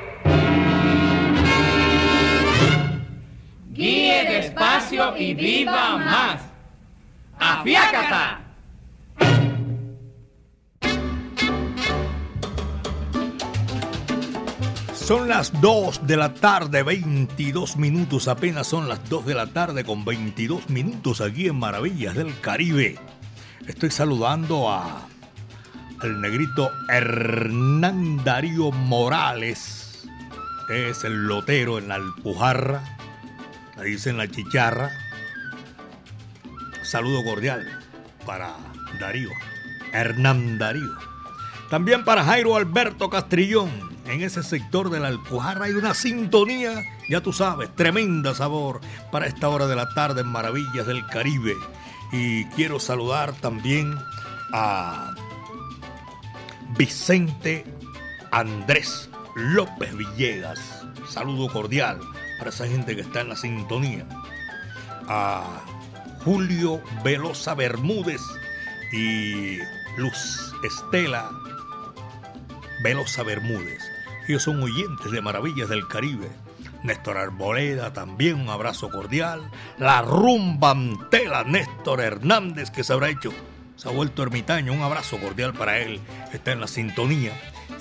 Guíe 3.71 4.23
despacio 4.27 5.15
y 5.17 5.33
viva 5.33 5.97
más. 5.97 6.41
¡Afiácata! 7.39 8.41
Son 14.93 15.29
las 15.29 15.61
2 15.61 16.05
de 16.05 16.17
la 16.17 16.33
tarde, 16.33 16.83
22 16.83 17.77
minutos, 17.77 18.27
apenas 18.27 18.67
son 18.67 18.89
las 18.89 19.07
2 19.07 19.25
de 19.25 19.35
la 19.35 19.47
tarde 19.47 19.85
con 19.85 20.03
22 20.03 20.69
minutos 20.69 21.21
aquí 21.21 21.47
en 21.47 21.55
Maravillas 21.55 22.15
del 22.15 22.37
Caribe. 22.41 22.97
Estoy 23.67 23.89
saludando 23.89 24.69
a 24.69 25.07
el 26.03 26.21
negrito 26.21 26.71
Hernán 26.89 28.23
Darío 28.23 28.71
Morales. 28.71 30.07
Es 30.69 31.03
el 31.03 31.27
lotero 31.27 31.77
en 31.79 31.87
la 31.87 31.95
Alpujarra, 31.95 32.97
le 33.77 33.85
dicen 33.85 34.17
la 34.17 34.27
chicharra. 34.27 34.91
Saludo 36.83 37.23
cordial 37.23 37.65
para 38.25 38.55
Darío, 38.99 39.29
Hernán 39.93 40.57
Darío. 40.57 40.91
También 41.69 42.03
para 42.03 42.23
Jairo 42.23 42.55
Alberto 42.55 43.09
Castrillón 43.09 43.97
en 44.07 44.21
ese 44.21 44.41
sector 44.41 44.89
de 44.89 44.99
la 44.99 45.07
Alpujarra 45.09 45.65
hay 45.65 45.73
una 45.73 45.93
sintonía, 45.93 46.83
ya 47.09 47.21
tú 47.21 47.33
sabes, 47.33 47.75
tremenda 47.75 48.33
sabor 48.33 48.79
para 49.11 49.27
esta 49.27 49.49
hora 49.49 49.67
de 49.67 49.75
la 49.75 49.89
tarde 49.89 50.21
en 50.21 50.27
Maravillas 50.27 50.87
del 50.87 51.05
Caribe. 51.07 51.55
Y 52.13 52.45
quiero 52.55 52.79
saludar 52.79 53.33
también 53.33 53.93
a 54.53 55.13
Vicente 56.75 57.65
Andrés 58.31 59.09
López 59.35 59.95
Villegas. 59.95 60.59
Saludo 61.09 61.47
cordial 61.51 61.99
para 62.37 62.49
esa 62.49 62.67
gente 62.67 62.95
que 62.95 63.01
está 63.01 63.21
en 63.21 63.29
la 63.29 63.35
sintonía. 63.35 64.05
A 65.07 65.61
Julio 66.23 66.81
Velosa 67.03 67.53
Bermúdez 67.53 68.21
y 68.91 69.57
Luz 69.97 70.53
Estela 70.63 71.29
Velosa 72.83 73.23
Bermúdez. 73.23 73.81
Ellos 74.27 74.43
son 74.43 74.61
oyentes 74.61 75.11
de 75.11 75.21
Maravillas 75.21 75.69
del 75.69 75.87
Caribe. 75.87 76.29
Néstor 76.83 77.17
Arboleda 77.17 77.93
también, 77.93 78.35
un 78.35 78.49
abrazo 78.49 78.89
cordial. 78.89 79.49
La 79.77 80.01
rumba 80.01 80.71
Antela, 80.71 81.43
Néstor 81.43 82.01
Hernández, 82.01 82.69
que 82.69 82.83
se 82.83 82.93
habrá 82.93 83.09
hecho, 83.09 83.31
se 83.77 83.87
ha 83.87 83.91
vuelto 83.91 84.23
ermitaño, 84.23 84.73
un 84.73 84.81
abrazo 84.81 85.17
cordial 85.17 85.53
para 85.53 85.79
él, 85.79 86.01
está 86.33 86.51
en 86.51 86.59
la 86.59 86.67
sintonía. 86.67 87.31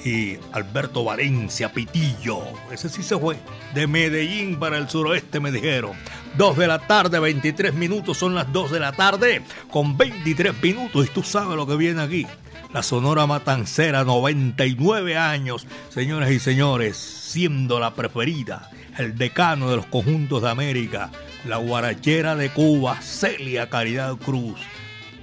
Y 0.04 0.36
Alberto 0.52 1.02
Valencia 1.02 1.72
Pitillo, 1.72 2.40
ese 2.70 2.88
sí 2.88 3.02
se 3.02 3.18
fue, 3.18 3.36
de 3.74 3.86
Medellín 3.86 4.58
para 4.58 4.76
el 4.78 4.88
suroeste, 4.88 5.40
me 5.40 5.50
dijeron. 5.50 5.92
Dos 6.36 6.56
de 6.58 6.66
la 6.66 6.78
tarde, 6.78 7.18
23 7.18 7.74
minutos, 7.74 8.18
son 8.18 8.34
las 8.34 8.52
dos 8.52 8.70
de 8.70 8.78
la 8.78 8.92
tarde, 8.92 9.42
con 9.70 9.96
23 9.96 10.62
minutos, 10.62 11.06
y 11.06 11.08
tú 11.08 11.22
sabes 11.22 11.56
lo 11.56 11.66
que 11.66 11.76
viene 11.76 12.02
aquí. 12.02 12.26
La 12.74 12.82
Sonora 12.82 13.26
Matancera, 13.26 14.04
99 14.04 15.16
años, 15.16 15.66
señoras 15.88 16.30
y 16.30 16.38
señores, 16.38 16.96
siendo 16.98 17.80
la 17.80 17.94
preferida, 17.94 18.70
el 18.98 19.16
decano 19.16 19.70
de 19.70 19.76
los 19.76 19.86
conjuntos 19.86 20.42
de 20.42 20.50
América, 20.50 21.10
la 21.46 21.56
guarachera 21.56 22.36
de 22.36 22.50
Cuba, 22.50 23.00
Celia 23.00 23.70
Caridad 23.70 24.14
Cruz. 24.16 24.60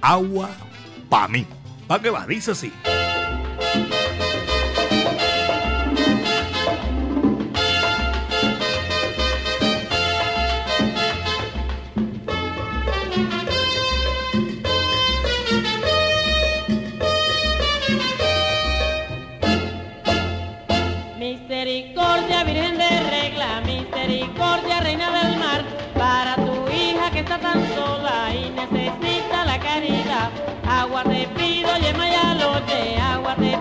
Agua 0.04 0.50
pa' 1.08 1.26
mí. 1.28 1.46
¿Para 1.88 2.02
qué 2.02 2.10
va? 2.10 2.26
Dice 2.26 2.50
así. 2.50 2.70
Oye, 31.74 31.92
Mayalote, 31.92 32.96
aguarde. 33.00 33.53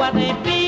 agua 0.00 0.12
de 0.12 0.34
pi 0.42 0.59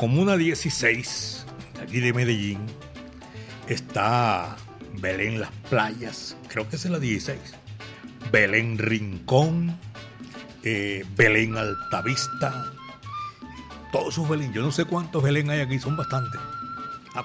Comuna 0.00 0.38
16, 0.38 1.44
aquí 1.82 2.00
de 2.00 2.14
Medellín, 2.14 2.58
está 3.68 4.56
Belén 4.94 5.38
Las 5.38 5.50
Playas, 5.68 6.38
creo 6.48 6.66
que 6.66 6.76
es 6.76 6.86
la 6.86 6.98
16, 6.98 7.38
Belén 8.32 8.78
Rincón, 8.78 9.78
eh, 10.62 11.04
Belén 11.16 11.58
Altavista, 11.58 12.72
todos 13.92 14.14
sus 14.14 14.26
Belén. 14.26 14.54
Yo 14.54 14.62
no 14.62 14.72
sé 14.72 14.86
cuántos 14.86 15.22
Belén 15.22 15.50
hay 15.50 15.60
aquí, 15.60 15.78
son 15.78 15.98
bastantes. 15.98 16.40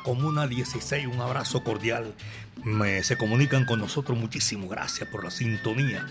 Comuna 0.04 0.48
16, 0.48 1.08
un 1.08 1.22
abrazo 1.22 1.64
cordial. 1.64 2.14
Me, 2.64 3.04
se 3.04 3.18
comunican 3.18 3.66
con 3.66 3.80
nosotros 3.80 4.18
muchísimo. 4.18 4.68
Gracias 4.68 5.08
por 5.10 5.24
la 5.24 5.30
sintonía. 5.30 6.06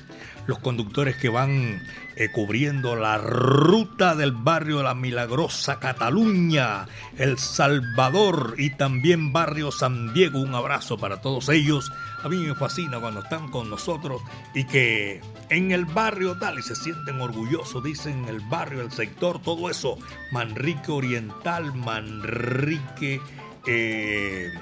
Los 0.47 0.59
conductores 0.61 1.17
que 1.17 1.29
van 1.29 1.83
eh, 2.17 2.31
cubriendo 2.31 2.95
la 2.95 3.19
ruta 3.19 4.15
del 4.15 4.33
barrio 4.33 4.83
la 4.83 4.95
Milagrosa 4.95 5.81
Cataluña, 5.81 6.87
El 7.19 7.39
Salvador 7.39 8.55
y 8.57 8.71
también 8.71 9.33
barrio 9.33 9.73
San 9.73 10.15
Diego. 10.15 10.41
Un 10.41 10.55
abrazo 10.55 10.97
para 10.99 11.21
todos 11.21 11.49
ellos. 11.49 11.91
A 12.23 12.29
mí 12.29 12.37
me 12.37 12.55
fascina 12.55 13.01
cuando 13.01 13.21
están 13.21 13.51
con 13.51 13.69
nosotros 13.69 14.23
y 14.55 14.65
que 14.65 15.21
en 15.51 15.73
el 15.73 15.85
barrio 15.85 16.39
tal 16.39 16.59
y 16.59 16.63
se 16.63 16.75
sienten 16.75 17.21
orgullosos, 17.21 17.83
dicen 17.83 18.27
el 18.29 18.41
barrio, 18.41 18.81
el 18.81 18.93
sector, 18.93 19.43
todo 19.43 19.69
eso. 19.69 19.99
Manrique 20.31 20.91
Oriental, 20.91 21.75
Manrique 21.75 23.21
eh, 23.67 24.53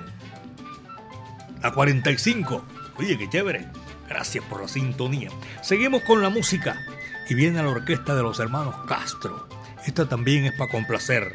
a 1.62 1.72
45. 1.72 2.64
Oye, 2.98 3.18
qué 3.18 3.28
chévere. 3.28 3.66
Gracias 4.08 4.44
por 4.44 4.62
la 4.62 4.68
sintonía. 4.68 5.30
Seguimos 5.62 6.02
con 6.02 6.22
la 6.22 6.28
música 6.28 6.76
y 7.28 7.34
viene 7.34 7.62
la 7.62 7.68
orquesta 7.68 8.14
de 8.14 8.22
los 8.22 8.40
hermanos 8.40 8.74
Castro. 8.86 9.48
Esta 9.86 10.08
también 10.08 10.44
es 10.44 10.52
para 10.52 10.70
complacer, 10.70 11.32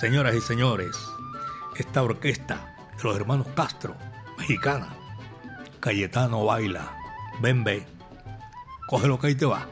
señoras 0.00 0.34
y 0.34 0.40
señores. 0.40 0.96
Esta 1.76 2.02
orquesta 2.02 2.74
de 2.96 3.02
los 3.02 3.16
hermanos 3.16 3.46
Castro, 3.54 3.96
mexicana. 4.38 4.96
Cayetano 5.80 6.44
baila. 6.44 6.96
Ven, 7.40 7.62
ve. 7.62 7.86
Coge 8.88 9.06
lo 9.06 9.18
que 9.18 9.26
ahí 9.28 9.34
te 9.34 9.46
va. 9.46 9.66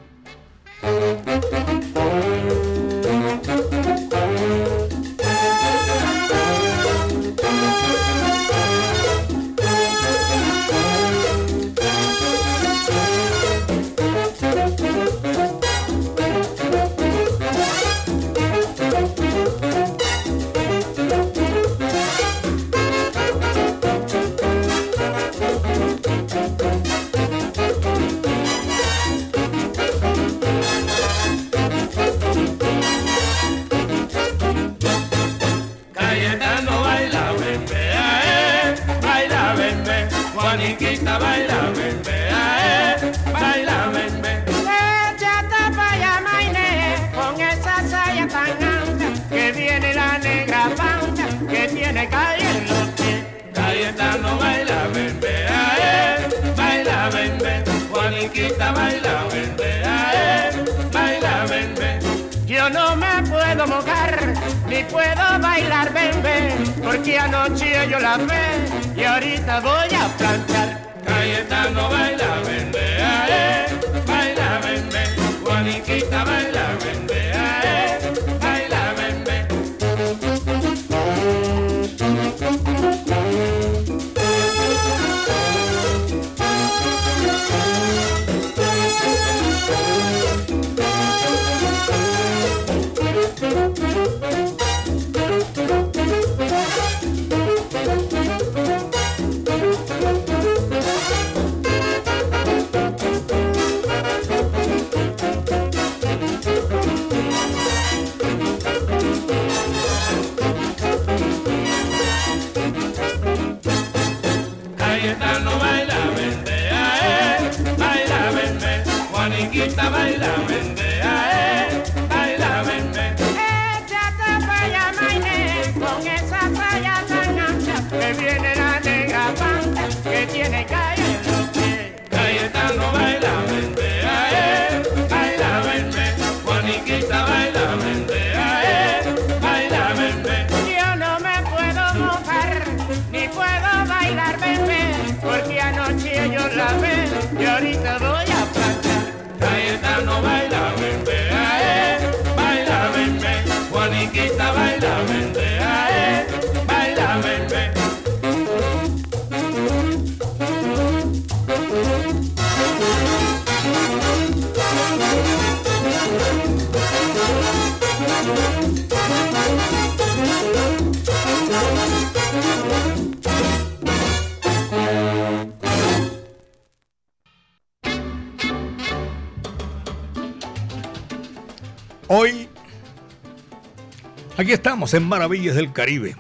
En 184.94 185.08
Maravillas 185.08 185.54
del 185.54 185.72
Caribe. 185.72 186.16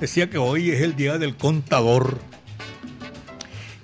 Decía 0.00 0.30
que 0.30 0.38
hoy 0.38 0.70
es 0.70 0.80
el 0.80 0.96
día 0.96 1.18
del 1.18 1.36
contador. 1.36 2.18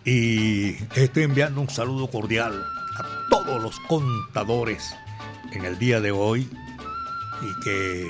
Y 0.05 0.77
estoy 0.94 1.24
enviando 1.24 1.61
un 1.61 1.70
saludo 1.70 2.09
cordial 2.09 2.64
a 2.98 3.29
todos 3.31 3.62
los 3.62 3.79
contadores 3.81 4.94
en 5.53 5.64
el 5.64 5.79
día 5.79 6.01
de 6.01 6.12
hoy 6.12 6.48
y 7.42 7.64
que 7.64 8.07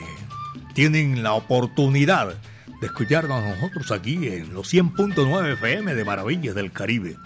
tienen 0.74 1.22
la 1.22 1.32
oportunidad 1.32 2.34
de 2.80 2.86
escucharnos 2.86 3.42
nosotros 3.44 3.90
aquí 3.90 4.28
en 4.28 4.52
los 4.52 4.72
100.9 4.72 5.54
FM 5.54 5.94
de 5.94 6.04
Maravillas 6.04 6.54
del 6.54 6.72
Caribe. 6.72 7.16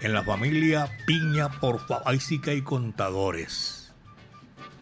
En 0.00 0.12
la 0.12 0.24
familia 0.24 0.90
Piña 1.06 1.48
por 1.60 1.86
Fabáisica 1.86 2.52
y 2.52 2.62
Contadores. 2.62 3.92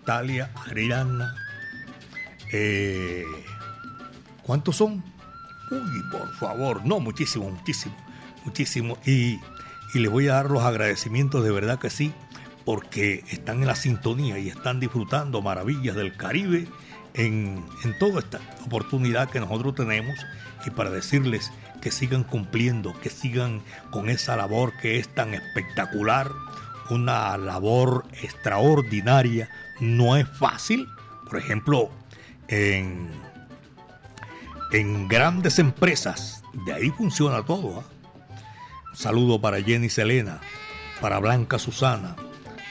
Talia, 0.05 0.51
Ariana. 0.67 1.35
Eh, 2.53 3.25
¿Cuántos 4.43 4.77
son? 4.77 5.03
Uy, 5.71 6.03
por 6.11 6.33
favor, 6.35 6.85
no, 6.85 7.01
muchísimo, 7.01 7.51
muchísimo, 7.51 7.95
muchísimo. 8.45 8.99
Y, 9.07 9.39
y 9.95 9.99
les 9.99 10.11
voy 10.11 10.29
a 10.29 10.35
dar 10.35 10.51
los 10.51 10.63
agradecimientos 10.63 11.45
de 11.45 11.51
verdad 11.51 11.79
que 11.79 11.91
sí, 11.91 12.13
porque 12.65 13.25
están 13.31 13.61
en 13.61 13.67
la 13.67 13.77
sintonía 13.77 14.39
y 14.39 14.49
están 14.49 14.81
disfrutando 14.81 15.43
maravillas 15.43 15.97
del 15.97 16.17
Caribe 16.17 16.67
en, 17.15 17.65
en 17.85 17.99
toda 17.99 18.21
esta 18.21 18.41
oportunidad 18.65 19.31
que 19.31 19.41
nosotros 19.41 19.75
tenemos 19.75 20.15
y 20.67 20.71
para 20.71 20.91
decirles 20.91 21.53
que 21.81 21.91
sigan 21.91 22.25
cumpliendo, 22.25 22.99
que 23.01 23.11
sigan 23.11 23.63
con 23.91 24.09
esa 24.11 24.37
labor 24.37 24.73
que 24.81 24.99
es 24.99 25.09
tan 25.09 25.35
espectacular, 25.35 26.31
una 26.91 27.37
labor 27.39 28.05
extraordinaria, 28.23 29.49
no 29.81 30.17
es 30.17 30.29
fácil. 30.29 30.89
Por 31.29 31.39
ejemplo, 31.39 31.91
en, 32.49 33.09
en 34.73 35.09
grandes 35.09 35.59
empresas. 35.59 36.43
De 36.65 36.73
ahí 36.73 36.91
funciona 36.91 37.45
todo. 37.45 37.81
¿ah? 37.81 37.85
Saludo 38.95 39.41
para 39.41 39.63
Jenny 39.63 39.89
Selena, 39.89 40.41
para 41.01 41.19
Blanca 41.19 41.59
Susana, 41.59 42.17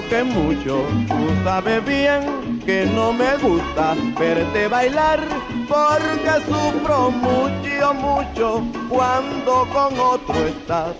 Que 0.00 0.24
mucho, 0.24 0.86
tú 1.06 1.44
sabes 1.44 1.84
bien 1.84 2.62
que 2.64 2.86
no 2.94 3.12
me 3.12 3.36
gusta 3.36 3.94
verte 4.18 4.66
bailar 4.68 5.20
porque 5.68 6.32
sufro 6.46 7.10
mucho, 7.10 7.94
mucho 7.94 8.62
cuando 8.88 9.68
con 9.72 9.98
otro 10.00 10.46
estás. 10.46 10.96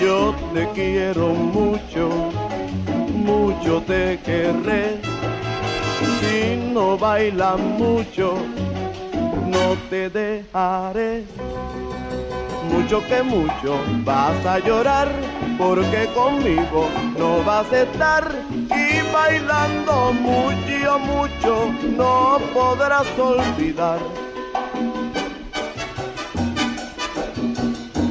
Yo 0.00 0.34
te 0.52 0.66
quiero 0.70 1.28
mucho, 1.28 2.08
mucho 3.14 3.80
te 3.82 4.18
querré. 4.24 5.00
Si 6.20 6.56
no 6.72 6.98
bailas 6.98 7.60
mucho, 7.60 8.34
no 9.46 9.76
te 9.88 10.10
dejaré. 10.10 11.24
Mucho 12.70 13.04
que 13.08 13.22
mucho 13.22 13.80
vas 14.04 14.46
a 14.46 14.58
llorar 14.60 15.08
porque 15.58 16.08
conmigo 16.14 16.88
no 17.18 17.42
vas 17.44 17.70
a 17.72 17.82
estar 17.82 18.30
y 18.50 19.12
bailando 19.12 20.12
mucho, 20.12 20.98
mucho 21.00 21.72
no 21.96 22.38
podrás 22.54 23.06
olvidar. 23.18 23.98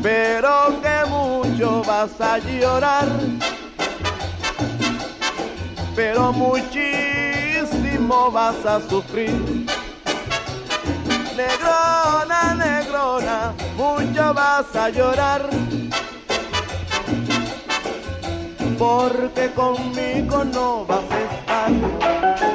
Pero 0.04 0.82
que 0.82 1.10
mucho 1.10 1.84
vas 1.84 2.20
a 2.20 2.38
llorar, 2.40 3.08
pero 5.96 6.34
muchísimo 6.34 8.32
vas 8.32 8.66
a 8.66 8.82
sufrir. 8.90 9.79
Negrona, 11.40 12.54
negrona, 12.54 13.54
mucho 13.78 14.34
vas 14.34 14.76
a 14.76 14.90
llorar 14.90 15.50
porque 18.78 19.50
conmigo 19.56 20.44
no 20.44 20.86
vas 20.86 21.06
a 21.10 21.20
estar. 21.32 22.49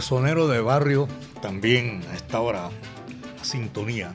Sonero 0.00 0.48
de 0.48 0.60
Barrio, 0.60 1.08
también 1.40 2.02
a 2.10 2.14
esta 2.14 2.40
hora, 2.40 2.70
la 3.36 3.44
sintonía 3.44 4.12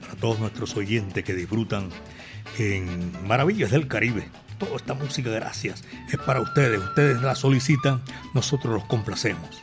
para 0.00 0.14
todos 0.14 0.38
nuestros 0.38 0.76
oyentes 0.76 1.24
que 1.24 1.34
disfrutan 1.34 1.88
en 2.58 3.26
Maravillas 3.26 3.70
del 3.70 3.88
Caribe. 3.88 4.28
Toda 4.58 4.76
esta 4.76 4.94
música, 4.94 5.30
gracias, 5.30 5.84
es 6.10 6.18
para 6.18 6.40
ustedes. 6.40 6.80
Ustedes 6.80 7.22
la 7.22 7.34
solicitan, 7.34 8.02
nosotros 8.34 8.74
los 8.74 8.84
complacemos. 8.84 9.62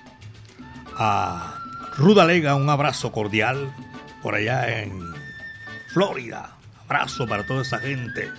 A 0.98 1.60
Ruda 1.98 2.26
Lega, 2.26 2.56
un 2.56 2.70
abrazo 2.70 3.12
cordial 3.12 3.74
por 4.22 4.36
allá 4.36 4.82
en 4.82 5.00
Florida. 5.94 6.58
Abrazo 6.86 7.28
para 7.28 7.46
toda 7.46 7.62
esa 7.62 7.80
gente. 7.80 8.30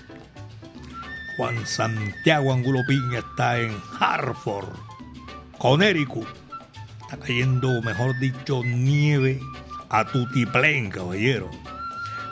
Juan 1.36 1.66
Santiago 1.66 2.52
Angulo 2.52 2.80
Piña 2.86 3.20
está 3.20 3.58
en 3.58 3.74
Hartford, 3.98 4.68
Connecticut. 5.58 6.41
Está 7.12 7.26
cayendo, 7.26 7.82
mejor 7.82 8.18
dicho, 8.20 8.62
nieve 8.64 9.38
a 9.90 10.02
tutiplén, 10.06 10.88
caballero. 10.88 11.50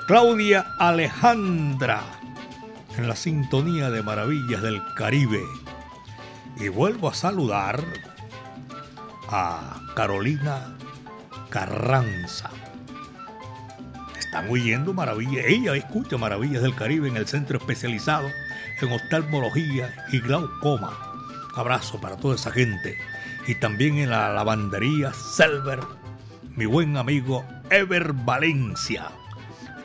Claudia 0.07 0.65
Alejandra 0.79 2.03
en 2.97 3.07
la 3.07 3.15
sintonía 3.15 3.91
de 3.91 4.03
Maravillas 4.03 4.63
del 4.63 4.81
Caribe. 4.97 5.43
Y 6.59 6.69
vuelvo 6.69 7.11
a 7.11 7.15
saludar 7.15 7.85
a 9.29 9.83
Carolina 9.95 10.75
Carranza. 11.51 12.49
Están 14.19 14.49
oyendo 14.49 14.95
maravillas. 14.95 15.45
Ella 15.47 15.77
escucha 15.77 16.17
Maravillas 16.17 16.63
del 16.63 16.75
Caribe 16.75 17.07
en 17.07 17.19
el 17.19 17.27
centro 17.27 17.59
especializado 17.59 18.29
en 18.81 18.93
oftalmología 18.93 19.95
y 20.11 20.21
glaucoma. 20.21 20.99
Abrazo 21.55 22.01
para 22.01 22.17
toda 22.17 22.37
esa 22.37 22.51
gente. 22.51 22.97
Y 23.47 23.55
también 23.57 23.99
en 23.99 24.11
la 24.11 24.33
lavandería 24.33 25.13
Selver, 25.13 25.81
mi 26.57 26.67
buen 26.67 26.97
amigo 26.97 27.45
Ever 27.71 28.13
Valencia. 28.13 29.11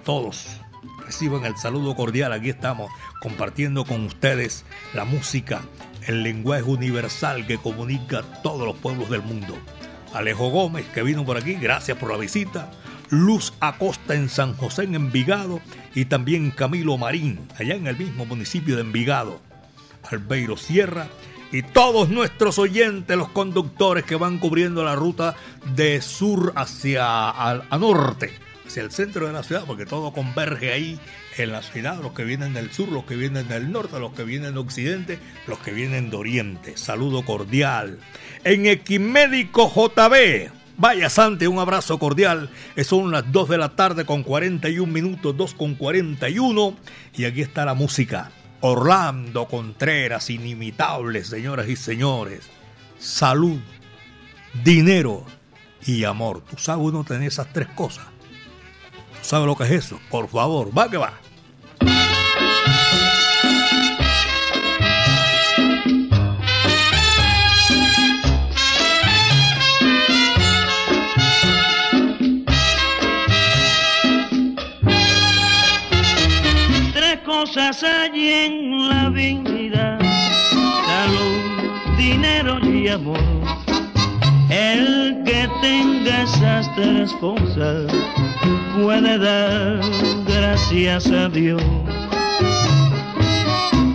Todos 0.03 0.61
reciban 1.05 1.45
el 1.45 1.55
saludo 1.57 1.95
cordial. 1.95 2.33
Aquí 2.33 2.49
estamos 2.49 2.91
compartiendo 3.21 3.85
con 3.85 4.05
ustedes 4.05 4.65
la 4.93 5.05
música, 5.05 5.61
el 6.07 6.23
lenguaje 6.23 6.63
universal 6.63 7.47
que 7.47 7.57
comunica 7.57 8.19
a 8.19 8.41
todos 8.41 8.67
los 8.67 8.75
pueblos 8.77 9.09
del 9.09 9.21
mundo. 9.21 9.57
Alejo 10.13 10.49
Gómez, 10.49 10.85
que 10.93 11.03
vino 11.03 11.25
por 11.25 11.37
aquí, 11.37 11.53
gracias 11.55 11.97
por 11.97 12.11
la 12.11 12.17
visita. 12.17 12.71
Luz 13.09 13.53
Acosta 13.59 14.15
en 14.15 14.29
San 14.29 14.55
José, 14.55 14.83
en 14.83 14.95
Envigado, 14.95 15.61
y 15.93 16.05
también 16.05 16.51
Camilo 16.51 16.97
Marín, 16.97 17.47
allá 17.57 17.75
en 17.75 17.87
el 17.87 17.97
mismo 17.97 18.25
municipio 18.25 18.75
de 18.75 18.81
Envigado. 18.81 19.39
Albeiro 20.09 20.57
Sierra 20.57 21.07
y 21.51 21.61
todos 21.61 22.09
nuestros 22.09 22.59
oyentes, 22.59 23.17
los 23.17 23.29
conductores 23.29 24.03
que 24.03 24.15
van 24.15 24.39
cubriendo 24.39 24.83
la 24.83 24.95
ruta 24.95 25.35
de 25.73 26.01
sur 26.01 26.53
hacia 26.55 27.29
a, 27.29 27.77
norte, 27.77 28.33
hacia 28.65 28.83
el 28.83 28.91
centro 28.91 29.27
de 29.27 29.33
la 29.33 29.43
ciudad, 29.43 29.63
porque 29.65 29.85
todo 29.85 30.11
converge 30.11 30.73
ahí 30.73 30.99
en 31.37 31.51
la 31.51 31.61
ciudad, 31.61 32.01
los 32.01 32.13
que 32.13 32.23
vienen 32.23 32.53
del 32.53 32.71
sur, 32.71 32.89
los 32.89 33.05
que 33.05 33.15
vienen 33.15 33.47
del 33.47 33.71
norte, 33.71 33.99
los 33.99 34.13
que 34.13 34.23
vienen 34.23 34.49
del 34.49 34.57
occidente, 34.57 35.19
los 35.47 35.59
que 35.59 35.71
vienen 35.71 36.09
de 36.09 36.17
oriente. 36.17 36.77
Saludo 36.77 37.23
cordial. 37.23 37.99
En 38.43 38.65
Equimédico 38.65 39.71
JB, 39.73 40.51
Vaya 40.77 41.09
Sante, 41.09 41.47
un 41.47 41.59
abrazo 41.59 41.97
cordial. 41.99 42.49
Son 42.83 43.11
las 43.11 43.31
2 43.31 43.49
de 43.49 43.57
la 43.57 43.75
tarde 43.75 44.05
con 44.05 44.23
41 44.23 44.91
minutos, 44.91 45.35
2 45.37 45.53
con 45.53 45.75
41. 45.75 46.75
Y 47.15 47.25
aquí 47.25 47.41
está 47.41 47.65
la 47.65 47.73
música. 47.73 48.31
Orlando 48.67 49.45
Contreras, 49.45 50.31
inimitable, 50.31 51.23
señoras 51.23 51.69
y 51.69 51.75
señores. 51.75 52.49
Salud, 52.97 53.59
dinero 54.63 55.23
y 55.85 56.03
amor. 56.03 56.41
Tú 56.41 56.57
sabes 56.57 56.83
uno 56.83 57.03
tener 57.03 57.27
esas 57.27 57.53
tres 57.53 57.67
cosas. 57.67 58.05
¿Tú 59.21 59.29
sabes 59.29 59.45
lo 59.45 59.55
que 59.55 59.65
es 59.65 59.71
eso? 59.71 59.99
Por 60.09 60.27
favor, 60.29 60.75
va 60.75 60.89
que 60.89 60.97
va. 60.97 61.13
Cosas 77.75 78.09
hay 78.13 78.29
en 78.29 78.87
la 78.87 79.09
vida, 79.09 79.97
salud, 80.85 81.97
dinero 81.97 82.59
y 82.65 82.87
amor. 82.87 83.19
El 84.49 85.21
que 85.25 85.49
tenga 85.61 86.23
esas 86.23 86.73
tres 86.75 87.11
cosas 87.19 87.91
puede 88.81 89.17
dar 89.17 89.81
gracias 90.25 91.07
a 91.07 91.27
Dios. 91.27 91.61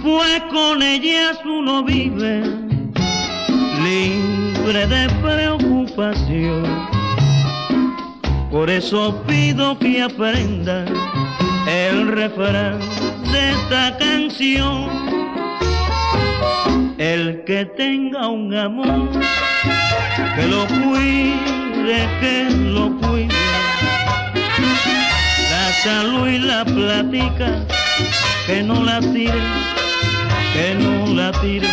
Pues 0.03 0.43
con 0.51 0.83
ellas 0.83 1.39
uno 1.45 1.83
vive 1.83 2.43
libre 3.83 4.87
de 4.87 5.09
preocupación. 5.23 6.65
Por 8.51 8.69
eso 8.69 9.23
pido 9.27 9.79
que 9.79 10.03
aprenda 10.03 10.85
el 11.67 12.09
refrán 12.09 13.00
de 13.23 13.51
esta 13.51 13.97
canción. 13.99 14.89
El 16.99 17.45
que 17.45 17.65
tenga 17.65 18.29
un 18.29 18.55
amor, 18.55 19.11
que 20.37 20.47
lo 20.47 20.67
cuide, 20.67 22.09
que 22.21 22.51
lo 22.51 22.97
cuide. 22.99 23.35
La 25.51 25.73
salud 25.83 26.29
y 26.29 26.39
la 26.39 26.65
platica, 26.65 27.65
que 28.47 28.63
no 28.63 28.85
la 28.85 29.01
tire, 29.01 29.43
que 30.53 30.75
no 30.75 31.15
la 31.15 31.33
tire. 31.41 31.69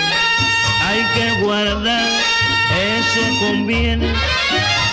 Hay 0.87 1.01
que 1.15 1.43
guardar, 1.43 2.09
eso 2.95 3.21
conviene, 3.45 4.07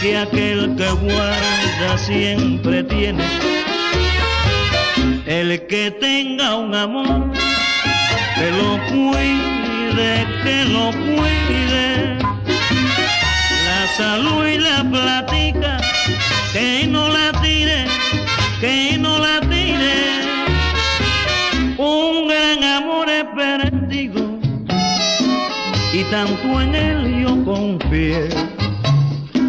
que 0.01 0.19
aquel 0.19 0.75
que 0.77 0.91
guarda 0.91 1.99
siempre 1.99 2.83
tiene 2.85 3.64
el 5.27 5.67
que 5.67 5.91
tenga 5.91 6.57
un 6.57 6.75
amor, 6.75 7.33
que 8.37 8.51
lo 8.51 8.79
cuide, 8.89 10.27
que 10.43 10.65
lo 10.67 10.91
cuide. 10.91 12.19
La 13.65 13.87
salud 13.97 14.47
y 14.47 14.59
la 14.59 14.85
platica, 14.91 15.81
que 16.53 16.87
no 16.87 17.09
la 17.09 17.33
tire, 17.41 17.87
que 18.61 18.99
no 18.99 19.19
la 19.19 19.41
tire. 19.41 19.95
Un 21.79 22.29
gran 22.29 22.63
amor 22.63 23.09
es 23.09 23.25
perdido 23.35 24.39
y 25.93 26.03
tanto 26.11 26.61
en 26.61 26.75
él 26.75 27.23
yo 27.23 27.45
confié. 27.45 28.29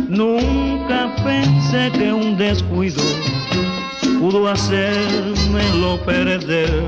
Nunca 0.08 1.14
pensé 1.24 1.92
que 1.92 2.14
un 2.14 2.38
descuido 2.38 3.04
pudo 4.20 4.48
hacérmelo 4.48 6.00
perder. 6.06 6.84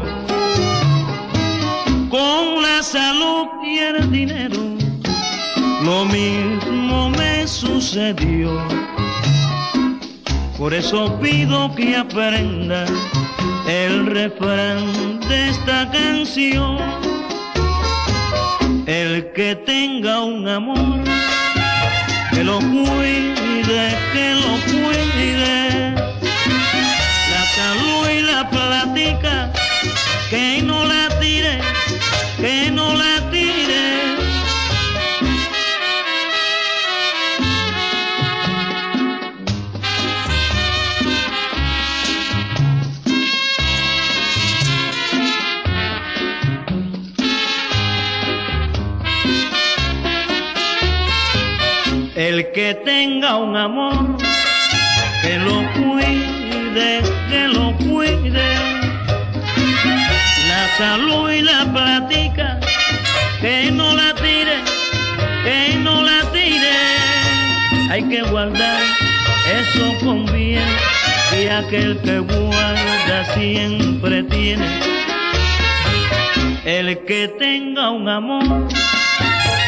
Con 2.10 2.62
la 2.62 2.82
salud 2.82 3.48
y 3.64 3.80
el 3.80 4.12
dinero, 4.12 4.62
lo 5.84 6.06
mismo 6.06 7.10
me 7.10 7.48
sucedió. 7.48 8.58
Por 10.58 10.74
eso 10.74 11.20
pido 11.20 11.74
que 11.76 11.96
aprenda 11.96 12.86
el 13.68 14.06
refrán 14.08 15.20
de 15.28 15.50
esta 15.50 15.90
canción. 15.92 16.78
El 18.86 19.32
que 19.34 19.56
tenga 19.56 20.22
un 20.22 20.48
amor, 20.48 21.04
que 22.32 22.44
lo 22.44 22.60
cuide, 22.60 23.96
que 24.14 24.34
lo 24.34 24.54
cuide 24.72 25.68
salud 27.58 28.10
y 28.10 28.22
la 28.22 28.48
platica, 28.50 29.52
que 30.30 30.62
no 30.62 30.86
la 30.86 31.10
tire, 31.20 31.60
que 32.40 32.70
no 32.70 32.94
la 32.94 33.16
tire. 33.32 33.86
El 52.16 52.52
que 52.52 52.76
tenga 52.86 53.38
un 53.38 53.56
amor, 53.56 54.18
que 55.24 55.38
lo 55.40 55.58
cuide 55.74 56.27
que 56.78 57.48
lo 57.48 57.76
cuide. 57.78 58.48
La 60.48 60.78
salud 60.78 61.32
y 61.32 61.42
la 61.42 61.66
platica, 61.74 62.60
que 63.42 63.72
no 63.72 63.96
la 63.96 64.14
tire, 64.14 64.58
que 65.44 65.76
no 65.78 66.04
la 66.04 66.22
tire. 66.32 66.76
Hay 67.90 68.04
que 68.04 68.22
guardar, 68.22 68.84
eso 69.60 69.94
conviene, 70.04 70.78
y 71.42 71.48
aquel 71.48 72.00
que 72.02 72.20
guarda 72.20 73.26
siempre 73.34 74.24
tiene. 74.24 74.68
El 76.66 77.00
que 77.06 77.28
tenga 77.40 77.90
un 77.90 78.08
amor, 78.08 78.68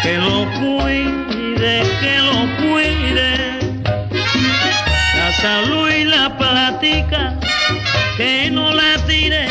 que 0.03 0.17
lo 0.17 0.45
cuide, 0.59 1.83
que 2.01 2.17
lo 2.19 2.39
cuide 2.61 3.58
salud 5.41 5.89
y 5.89 6.03
la 6.03 6.37
platica, 6.37 7.39
que 8.17 8.49
no 8.51 8.73
la 8.73 8.97
tire, 9.05 9.47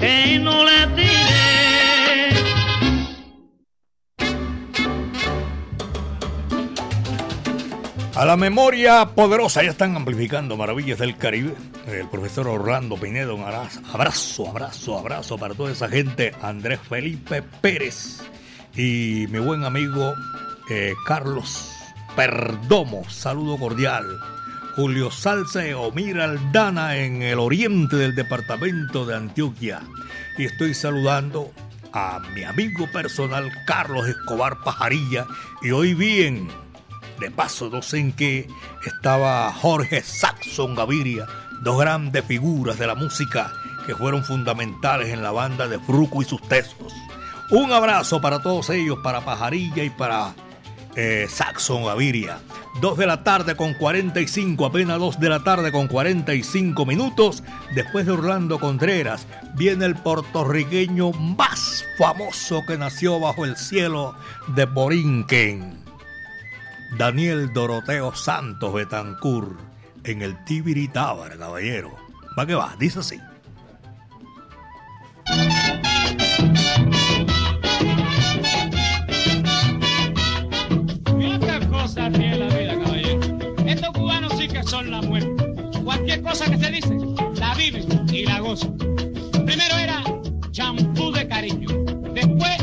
que 0.00 0.38
no 0.38 0.64
la 0.64 0.86
tire. 0.94 1.06
A 8.14 8.24
la 8.24 8.36
memoria 8.36 9.06
poderosa, 9.14 9.62
ya 9.62 9.70
están 9.70 9.96
amplificando 9.96 10.56
Maravillas 10.56 10.98
del 10.98 11.16
Caribe. 11.16 11.54
El 11.86 12.08
profesor 12.08 12.48
Orlando 12.48 12.96
Pinedo, 12.96 13.34
un 13.34 13.42
abrazo, 13.42 14.48
abrazo, 14.48 14.98
abrazo 14.98 15.38
para 15.38 15.54
toda 15.54 15.72
esa 15.72 15.88
gente. 15.88 16.34
Andrés 16.42 16.80
Felipe 16.88 17.42
Pérez 17.42 18.22
y 18.74 19.26
mi 19.30 19.38
buen 19.38 19.64
amigo 19.64 20.14
eh, 20.70 20.94
Carlos 21.06 21.70
Perdomo, 22.16 23.08
saludo 23.08 23.58
cordial. 23.58 24.04
Julio 24.76 25.10
Salceo, 25.10 25.90
Mira 25.92 26.24
Aldana 26.24 26.96
en 26.96 27.22
el 27.22 27.38
oriente 27.38 27.96
del 27.96 28.14
departamento 28.14 29.06
de 29.06 29.16
Antioquia. 29.16 29.80
Y 30.36 30.44
estoy 30.44 30.74
saludando 30.74 31.50
a 31.94 32.20
mi 32.34 32.44
amigo 32.44 32.86
personal 32.92 33.50
Carlos 33.66 34.06
Escobar 34.06 34.62
Pajarilla. 34.62 35.26
Y 35.62 35.70
hoy 35.70 35.94
bien, 35.94 36.48
de 37.18 37.30
paso, 37.30 37.70
no 37.70 37.80
sé 37.80 38.00
en 38.00 38.12
qué, 38.12 38.48
estaba 38.84 39.50
Jorge 39.50 40.02
Saxon 40.02 40.74
Gaviria, 40.74 41.26
dos 41.62 41.80
grandes 41.80 42.26
figuras 42.26 42.78
de 42.78 42.86
la 42.86 42.94
música 42.94 43.50
que 43.86 43.94
fueron 43.94 44.24
fundamentales 44.24 45.08
en 45.08 45.22
la 45.22 45.30
banda 45.30 45.68
de 45.68 45.78
Fruco 45.78 46.20
y 46.20 46.26
sus 46.26 46.42
tesos. 46.48 46.92
Un 47.50 47.72
abrazo 47.72 48.20
para 48.20 48.42
todos 48.42 48.68
ellos, 48.68 48.98
para 49.02 49.24
Pajarilla 49.24 49.84
y 49.84 49.88
para 49.88 50.34
eh, 50.96 51.26
Saxon 51.28 51.84
Gaviria. 51.84 52.40
2 52.80 52.98
de 52.98 53.06
la 53.06 53.22
tarde 53.22 53.54
con 53.54 53.74
45, 53.74 54.66
apenas 54.66 54.98
2 54.98 55.20
de 55.20 55.28
la 55.28 55.44
tarde 55.44 55.70
con 55.70 55.86
45 55.88 56.84
minutos. 56.86 57.42
Después 57.74 58.06
de 58.06 58.12
Orlando 58.12 58.58
Contreras, 58.58 59.26
viene 59.54 59.84
el 59.84 59.94
puertorriqueño 59.94 61.12
más 61.12 61.84
famoso 61.98 62.62
que 62.66 62.76
nació 62.76 63.20
bajo 63.20 63.44
el 63.44 63.56
cielo 63.56 64.14
de 64.48 64.64
Borinquen. 64.64 65.84
Daniel 66.98 67.52
Doroteo 67.52 68.14
Santos 68.14 68.72
Betancur 68.72 69.56
en 70.04 70.22
el 70.22 70.42
Tibiritábar, 70.44 71.36
caballero. 71.36 71.94
Va 72.38 72.46
que 72.46 72.54
va, 72.54 72.74
dice 72.78 73.00
así. 73.00 73.20
Cosa 86.26 86.50
que 86.50 86.58
se 86.58 86.70
dice, 86.70 86.96
la 87.38 87.54
vive 87.54 87.84
y 88.12 88.24
la 88.24 88.40
goza. 88.40 88.68
Primero 89.46 89.76
era 89.78 90.02
champú 90.50 91.12
de 91.12 91.28
cariño, 91.28 91.68
después 92.12 92.56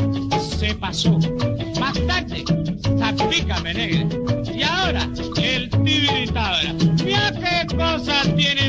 se 0.58 0.74
pasó. 0.74 1.18
Más 1.80 1.94
tarde, 2.06 2.44
zapícame 2.98 3.72
negra. 3.72 4.06
Y 4.54 4.62
ahora, 4.62 5.08
el 5.42 5.70
tibiritabra. 5.70 6.74
Mira 7.02 7.32
qué 7.32 7.74
cosas 7.74 8.34
tiene 8.36 8.68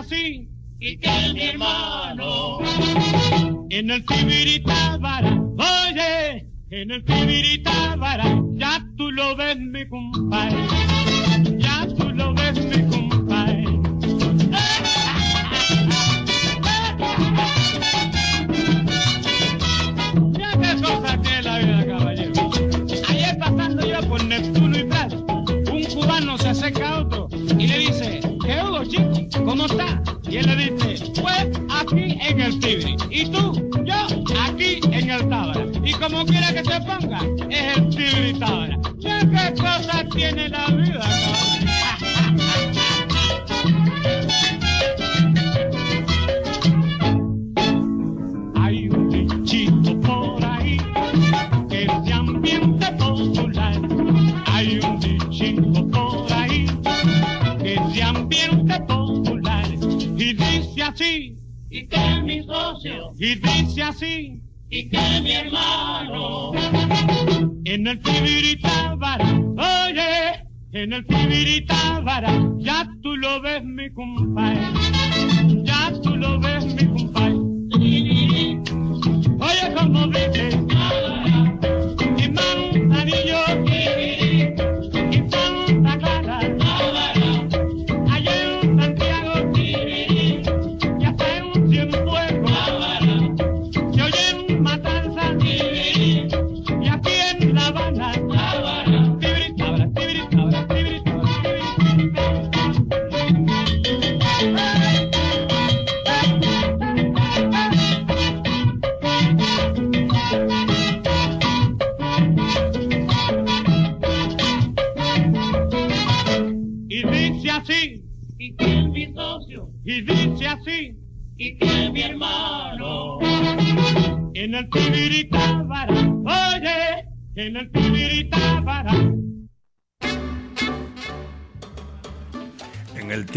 así, 0.00 0.48
y 0.78 0.98
que 0.98 1.10
mi 1.34 1.42
hermano. 1.42 2.58
En 3.70 3.90
el 3.90 4.04
Tibiritábara, 4.04 5.40
oye, 5.58 6.46
en 6.70 6.90
el 6.90 7.04
Tibiritábara, 7.04 7.79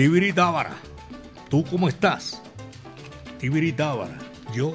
En 0.04 0.08
el 0.08 0.12
Tibiritábara. 0.12 0.76
¿Tú 1.50 1.64
cómo 1.64 1.88
estás? 1.88 2.42
Tibiritábara. 3.40 4.18
Yo. 4.54 4.74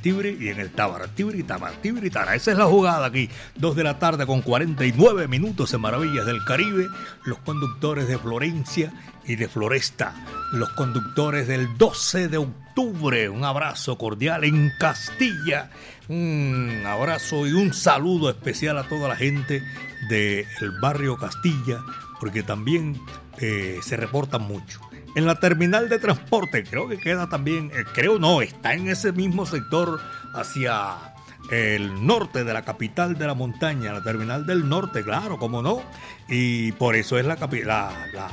Tibiri 0.00 0.38
y 0.40 0.48
en 0.48 0.58
el 0.58 0.70
Tábara. 0.70 1.06
Tibiritábara. 1.08 1.74
Tibiritábara. 1.82 2.34
Esa 2.34 2.52
es 2.52 2.56
la 2.56 2.64
jugada 2.64 3.06
aquí. 3.06 3.28
Dos 3.56 3.76
de 3.76 3.84
la 3.84 3.98
tarde 3.98 4.24
con 4.24 4.40
49 4.40 5.28
minutos 5.28 5.74
en 5.74 5.82
Maravillas 5.82 6.24
del 6.24 6.42
Caribe. 6.44 6.86
Los 7.26 7.40
conductores 7.40 8.08
de 8.08 8.16
Florencia 8.16 8.90
y 9.26 9.36
de 9.36 9.48
Floresta. 9.48 10.14
Los 10.52 10.70
conductores 10.70 11.46
del 11.46 11.76
12 11.76 12.28
de 12.28 12.38
octubre. 12.38 13.28
Un 13.28 13.44
abrazo 13.44 13.98
cordial 13.98 14.44
en 14.44 14.72
Castilla. 14.78 15.70
Un 16.08 16.84
abrazo 16.86 17.46
y 17.46 17.52
un 17.52 17.74
saludo 17.74 18.30
especial 18.30 18.78
a 18.78 18.88
toda 18.88 19.08
la 19.08 19.16
gente 19.16 19.62
del 20.08 20.46
barrio 20.80 21.18
Castilla. 21.18 21.80
Porque 22.18 22.42
también 22.42 22.98
eh, 23.40 23.78
se 23.82 23.96
reportan 23.96 24.42
mucho. 24.42 24.80
En 25.14 25.26
la 25.26 25.36
terminal 25.36 25.88
de 25.88 25.98
transporte, 25.98 26.64
creo 26.64 26.88
que 26.88 26.98
queda 26.98 27.28
también, 27.28 27.70
eh, 27.74 27.84
creo 27.94 28.18
no, 28.18 28.42
está 28.42 28.74
en 28.74 28.88
ese 28.88 29.12
mismo 29.12 29.46
sector 29.46 30.00
hacia 30.34 31.14
el 31.50 32.06
norte 32.06 32.44
de 32.44 32.52
la 32.52 32.62
capital 32.62 33.16
de 33.16 33.26
la 33.26 33.34
montaña, 33.34 33.92
la 33.92 34.02
terminal 34.02 34.46
del 34.46 34.68
norte, 34.68 35.02
claro, 35.02 35.38
cómo 35.38 35.62
no. 35.62 35.82
Y 36.28 36.72
por 36.72 36.96
eso 36.96 37.18
es 37.18 37.24
la, 37.24 37.36
la, 37.36 38.08
la, 38.12 38.30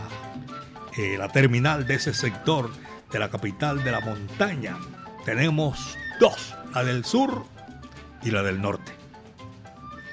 eh, 0.97 1.15
la 1.17 1.29
terminal 1.29 1.85
de 1.85 1.95
ese 1.95 2.13
sector 2.13 2.69
de 3.11 3.19
la 3.19 3.29
capital 3.29 3.83
de 3.83 3.91
la 3.91 4.01
montaña. 4.01 4.77
Tenemos 5.25 5.97
dos, 6.19 6.55
la 6.73 6.83
del 6.83 7.05
sur 7.05 7.45
y 8.23 8.31
la 8.31 8.43
del 8.43 8.61
norte. 8.61 8.91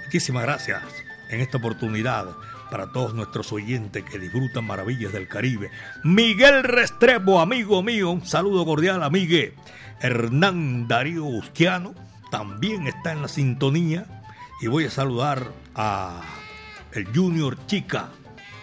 Muchísimas 0.05 0.43
gracias 0.43 0.83
en 1.31 1.41
esta 1.41 1.59
oportunidad 1.59 2.27
para 2.71 2.93
todos 2.93 3.15
nuestros 3.15 3.53
oyentes 3.53 4.05
que 4.05 4.19
disfrutan 4.19 4.65
maravillas 4.65 5.13
del 5.13 5.29
Caribe. 5.29 5.71
Miguel 6.05 6.63
Restrepo, 6.63 7.41
amigo 7.41 7.83
mío, 7.83 8.11
un 8.11 8.25
saludo 8.25 8.65
cordial, 8.65 9.03
amigue. 9.03 9.55
Hernán 10.01 10.89
Darío 10.89 11.25
Usquiano 11.25 11.95
también 12.31 12.87
está 12.87 13.13
en 13.13 13.23
la 13.23 13.29
sintonía. 13.29 14.07
Y 14.63 14.69
voy 14.69 14.85
a 14.85 14.91
saludar 14.91 15.53
a 15.75 16.23
el 16.93 17.07
Junior 17.15 17.57
Chica, 17.67 18.11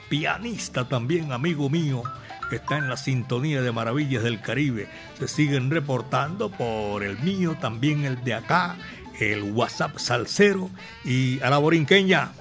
pianista 0.09 0.87
también, 0.87 1.31
amigo 1.31 1.69
mío, 1.69 2.03
que 2.49 2.57
está 2.57 2.77
en 2.77 2.89
la 2.89 2.97
sintonía 2.97 3.61
de 3.61 3.71
Maravillas 3.71 4.23
del 4.23 4.41
Caribe. 4.41 4.87
Se 5.19 5.27
siguen 5.27 5.69
reportando 5.69 6.49
por 6.49 7.03
el 7.03 7.17
mío, 7.19 7.57
también 7.59 8.05
el 8.05 8.23
de 8.23 8.35
acá, 8.35 8.77
el 9.19 9.43
WhatsApp 9.43 9.97
Salcero 9.97 10.69
y 11.03 11.39
a 11.41 11.49
la 11.49 11.57
borinqueña 11.57 12.31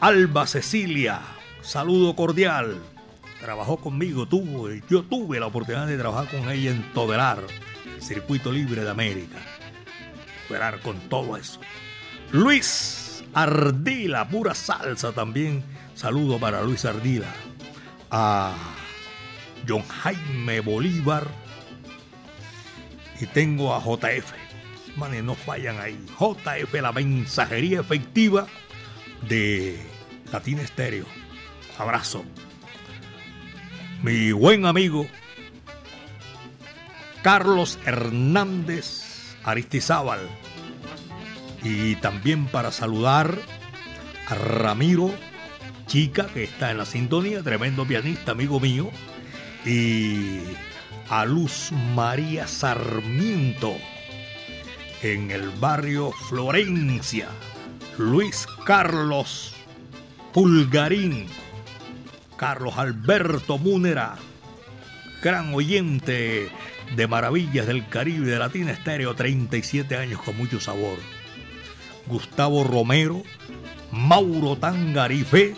Alba 0.00 0.46
Cecilia, 0.46 1.20
saludo 1.60 2.16
cordial. 2.16 2.78
Trabajó 3.38 3.76
conmigo, 3.76 4.24
tuvo, 4.24 4.70
yo 4.88 5.02
tuve 5.02 5.38
la 5.38 5.48
oportunidad 5.48 5.86
de 5.86 5.98
trabajar 5.98 6.26
con 6.34 6.50
ella 6.50 6.70
en 6.70 6.82
Todelar, 6.94 7.40
el 7.96 8.02
circuito 8.02 8.50
libre 8.50 8.82
de 8.82 8.88
América. 8.88 9.36
Esperar 10.42 10.80
con 10.80 10.98
todo 11.10 11.36
eso. 11.36 11.60
Luis 12.32 13.22
Ardila, 13.34 14.26
pura 14.26 14.54
salsa 14.54 15.12
también. 15.12 15.62
Saludo 15.94 16.38
para 16.38 16.62
Luis 16.62 16.86
Ardila. 16.86 17.28
A 18.10 18.54
John 19.68 19.82
Jaime 19.86 20.60
Bolívar. 20.60 21.26
Y 23.20 23.26
tengo 23.26 23.74
a 23.74 23.80
JF. 23.80 24.32
Manes, 24.96 25.22
no 25.22 25.34
fallan 25.34 25.78
ahí. 25.78 26.02
JF, 26.18 26.72
la 26.80 26.92
mensajería 26.92 27.80
efectiva 27.80 28.46
de 29.28 29.89
Latina 30.32 30.62
Estéreo. 30.62 31.06
Abrazo. 31.78 32.24
Mi 34.02 34.32
buen 34.32 34.64
amigo 34.66 35.06
Carlos 37.22 37.78
Hernández 37.84 39.36
Aristizábal. 39.44 40.20
Y 41.62 41.96
también 41.96 42.46
para 42.46 42.72
saludar 42.72 43.38
a 44.26 44.34
Ramiro 44.34 45.10
Chica, 45.86 46.26
que 46.32 46.44
está 46.44 46.70
en 46.70 46.78
la 46.78 46.86
sintonía, 46.86 47.42
tremendo 47.42 47.86
pianista, 47.86 48.32
amigo 48.32 48.60
mío. 48.60 48.90
Y 49.66 50.40
a 51.10 51.24
Luz 51.24 51.72
María 51.94 52.46
Sarmiento 52.46 53.76
en 55.02 55.30
el 55.30 55.50
barrio 55.50 56.12
Florencia. 56.28 57.28
Luis 57.98 58.46
Carlos 58.64 59.54
Pulgarín, 60.32 61.26
Carlos 62.36 62.74
Alberto 62.76 63.58
Múnera, 63.58 64.14
gran 65.22 65.52
oyente 65.52 66.48
de 66.94 67.06
Maravillas 67.08 67.66
del 67.66 67.88
Caribe 67.88 68.30
de 68.30 68.38
Latina 68.38 68.70
Estéreo, 68.70 69.14
37 69.14 69.96
años 69.96 70.22
con 70.22 70.36
mucho 70.36 70.60
sabor. 70.60 70.98
Gustavo 72.06 72.62
Romero, 72.62 73.24
Mauro 73.90 74.56
Tangarife, 74.56 75.56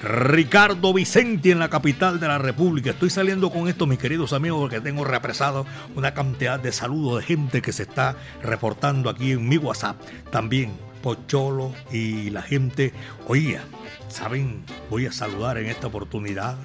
Ricardo 0.00 0.92
Vicenti 0.92 1.50
en 1.50 1.58
la 1.58 1.68
capital 1.68 2.20
de 2.20 2.28
la 2.28 2.38
República. 2.38 2.90
Estoy 2.90 3.10
saliendo 3.10 3.50
con 3.50 3.66
esto, 3.66 3.86
mis 3.86 3.98
queridos 3.98 4.32
amigos, 4.32 4.60
porque 4.60 4.80
tengo 4.80 5.04
represado 5.04 5.66
una 5.96 6.14
cantidad 6.14 6.60
de 6.60 6.70
saludos 6.70 7.18
de 7.18 7.26
gente 7.26 7.62
que 7.62 7.72
se 7.72 7.82
está 7.82 8.16
reportando 8.42 9.10
aquí 9.10 9.32
en 9.32 9.48
mi 9.48 9.56
WhatsApp. 9.56 10.00
También 10.30 10.72
Pocholo 11.04 11.74
y 11.92 12.30
la 12.30 12.40
gente. 12.40 12.94
Oiga, 13.28 13.60
¿saben? 14.08 14.64
Voy 14.88 15.04
a 15.04 15.12
saludar 15.12 15.58
en 15.58 15.66
esta 15.66 15.88
oportunidad 15.88 16.56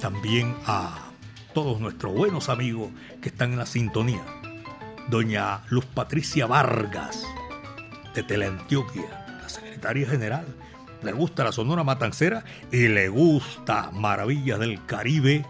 también 0.00 0.54
a 0.66 1.10
todos 1.54 1.80
nuestros 1.80 2.14
buenos 2.14 2.50
amigos 2.50 2.90
que 3.22 3.30
están 3.30 3.52
en 3.52 3.58
la 3.58 3.64
sintonía. 3.64 4.22
Doña 5.08 5.62
Luz 5.70 5.86
Patricia 5.86 6.46
Vargas, 6.46 7.24
de 8.14 8.22
Teleantioquia, 8.22 9.40
la 9.40 9.48
secretaria 9.48 10.06
general. 10.06 10.44
Le 11.02 11.12
gusta 11.12 11.42
la 11.42 11.52
Sonora 11.52 11.82
Matancera 11.82 12.44
y 12.70 12.86
le 12.86 13.08
gusta 13.08 13.90
Maravillas 13.92 14.58
del 14.58 14.84
Caribe 14.84 15.46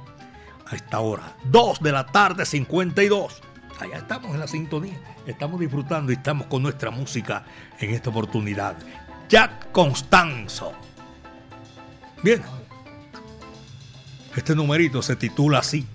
a 0.66 0.76
esta 0.76 1.00
hora. 1.00 1.34
2 1.46 1.80
de 1.80 1.90
la 1.90 2.06
tarde, 2.06 2.46
52. 2.46 3.42
Allá 3.80 3.96
estamos 3.96 4.34
en 4.34 4.40
la 4.40 4.46
sintonía. 4.46 5.00
Estamos 5.26 5.58
disfrutando 5.58 6.12
y 6.12 6.16
estamos 6.16 6.46
con 6.48 6.62
nuestra 6.62 6.90
música 6.90 7.44
en 7.78 7.90
esta 7.90 8.10
oportunidad. 8.10 8.76
Jack 9.28 9.72
Constanzo. 9.72 10.72
Bien. 12.22 12.42
Este 14.36 14.54
numerito 14.54 15.00
se 15.00 15.16
titula 15.16 15.60
así. 15.60 15.86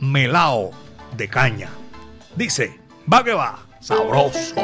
Melao 0.00 0.72
de 1.16 1.28
caña. 1.28 1.70
Dice, 2.34 2.78
va 3.10 3.22
que 3.22 3.32
va, 3.32 3.60
sabroso. 3.80 4.54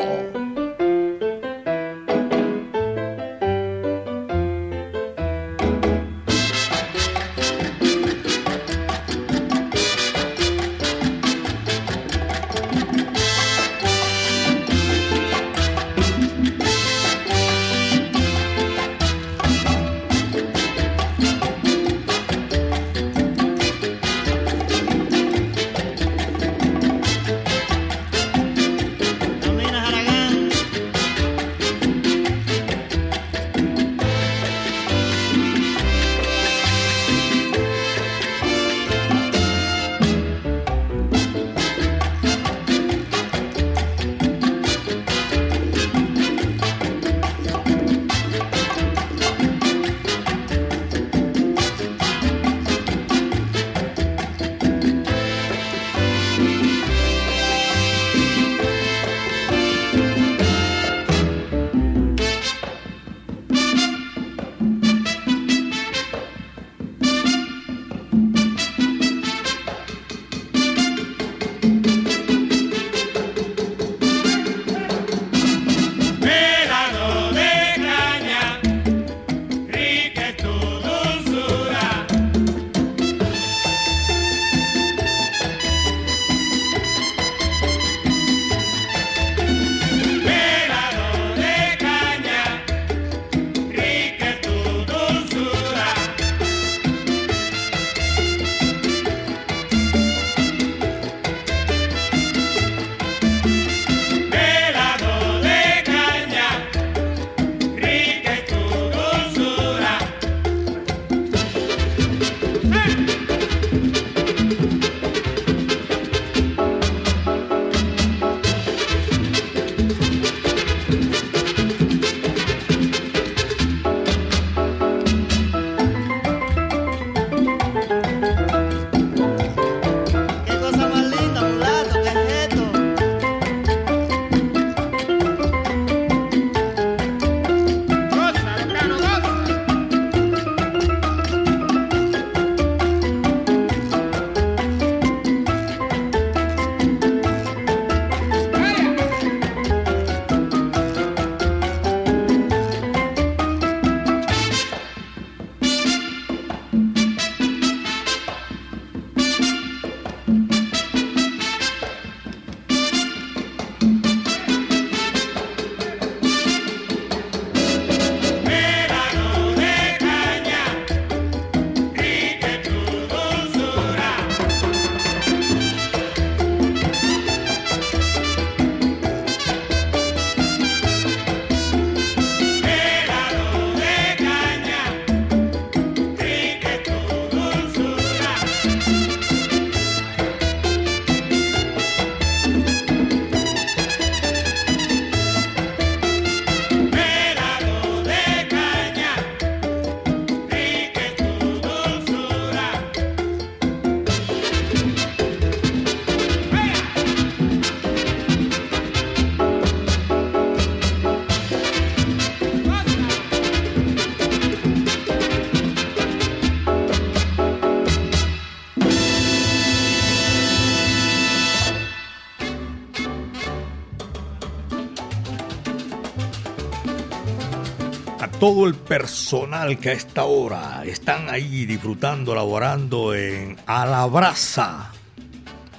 Todo 228.42 228.66
el 228.66 228.74
personal 228.74 229.78
que 229.78 229.90
a 229.90 229.92
esta 229.92 230.24
hora 230.24 230.82
están 230.84 231.30
ahí 231.30 231.64
disfrutando, 231.64 232.34
laborando 232.34 233.14
en 233.14 233.56
Alabraza. 233.66 234.90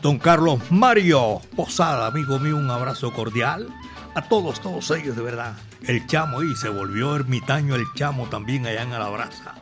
Don 0.01 0.17
Carlos 0.17 0.61
Mario 0.71 1.41
Posada, 1.57 2.07
amigo 2.07 2.39
mío, 2.39 2.55
un 2.55 2.71
abrazo 2.71 3.11
cordial. 3.11 3.67
A 4.15 4.21
todos, 4.29 4.61
todos 4.61 4.89
ellos, 4.91 5.17
de 5.17 5.21
verdad. 5.21 5.57
El 5.85 6.07
chamo 6.07 6.39
ahí 6.39 6.55
se 6.55 6.69
volvió 6.69 7.17
ermitaño, 7.17 7.75
el 7.75 7.83
chamo 7.95 8.29
también 8.29 8.65
allá 8.65 8.83
en 8.83 8.93
Alabraza. 8.93 9.55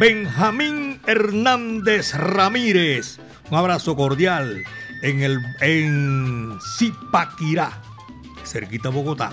Benjamín 0.00 1.00
Hernández 1.06 2.14
Ramírez, 2.14 3.20
un 3.52 3.56
abrazo 3.56 3.94
cordial 3.94 4.64
en, 5.04 5.22
el, 5.22 5.38
en 5.60 6.58
Zipaquirá, 6.76 7.70
cerquita 8.44 8.88
Bogotá. 8.88 9.30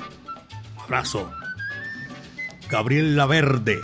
Un 0.76 0.84
abrazo. 0.84 1.28
Gabriel 2.70 3.16
Laverde, 3.16 3.80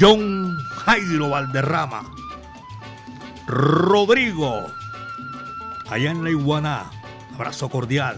John 0.00 0.56
Jairo 0.84 1.28
Valderrama, 1.28 2.02
Rodrigo, 3.46 4.66
allá 5.90 6.10
en 6.10 6.24
la 6.24 6.30
Iguaná, 6.30 6.90
abrazo 7.34 7.68
cordial, 7.68 8.16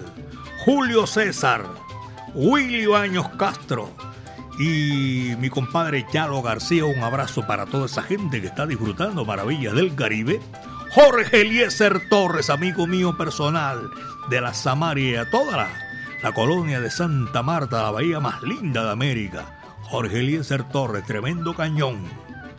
Julio 0.64 1.06
César, 1.06 1.64
Willy 2.34 2.86
Años 2.94 3.28
Castro 3.30 3.90
y 4.58 5.34
mi 5.38 5.50
compadre 5.50 6.06
Chalo 6.12 6.40
García, 6.40 6.84
un 6.84 7.02
abrazo 7.02 7.46
para 7.46 7.66
toda 7.66 7.86
esa 7.86 8.02
gente 8.02 8.40
que 8.40 8.46
está 8.46 8.66
disfrutando 8.66 9.24
maravillas 9.24 9.74
del 9.74 9.94
Caribe. 9.94 10.40
Jorge 10.94 11.42
Eliezer 11.42 12.08
Torres, 12.08 12.48
amigo 12.48 12.86
mío 12.86 13.16
personal 13.18 13.90
de 14.30 14.40
la 14.40 14.54
Samaria, 14.54 15.28
toda 15.30 15.56
la 15.56 15.85
la 16.22 16.32
colonia 16.32 16.80
de 16.80 16.90
Santa 16.90 17.42
Marta, 17.42 17.82
la 17.82 17.90
bahía 17.90 18.20
más 18.20 18.42
linda 18.42 18.84
de 18.84 18.90
América. 18.90 19.58
Jorge 19.82 20.20
Eliezer 20.20 20.64
Torres, 20.64 21.04
tremendo 21.04 21.54
cañón, 21.54 22.04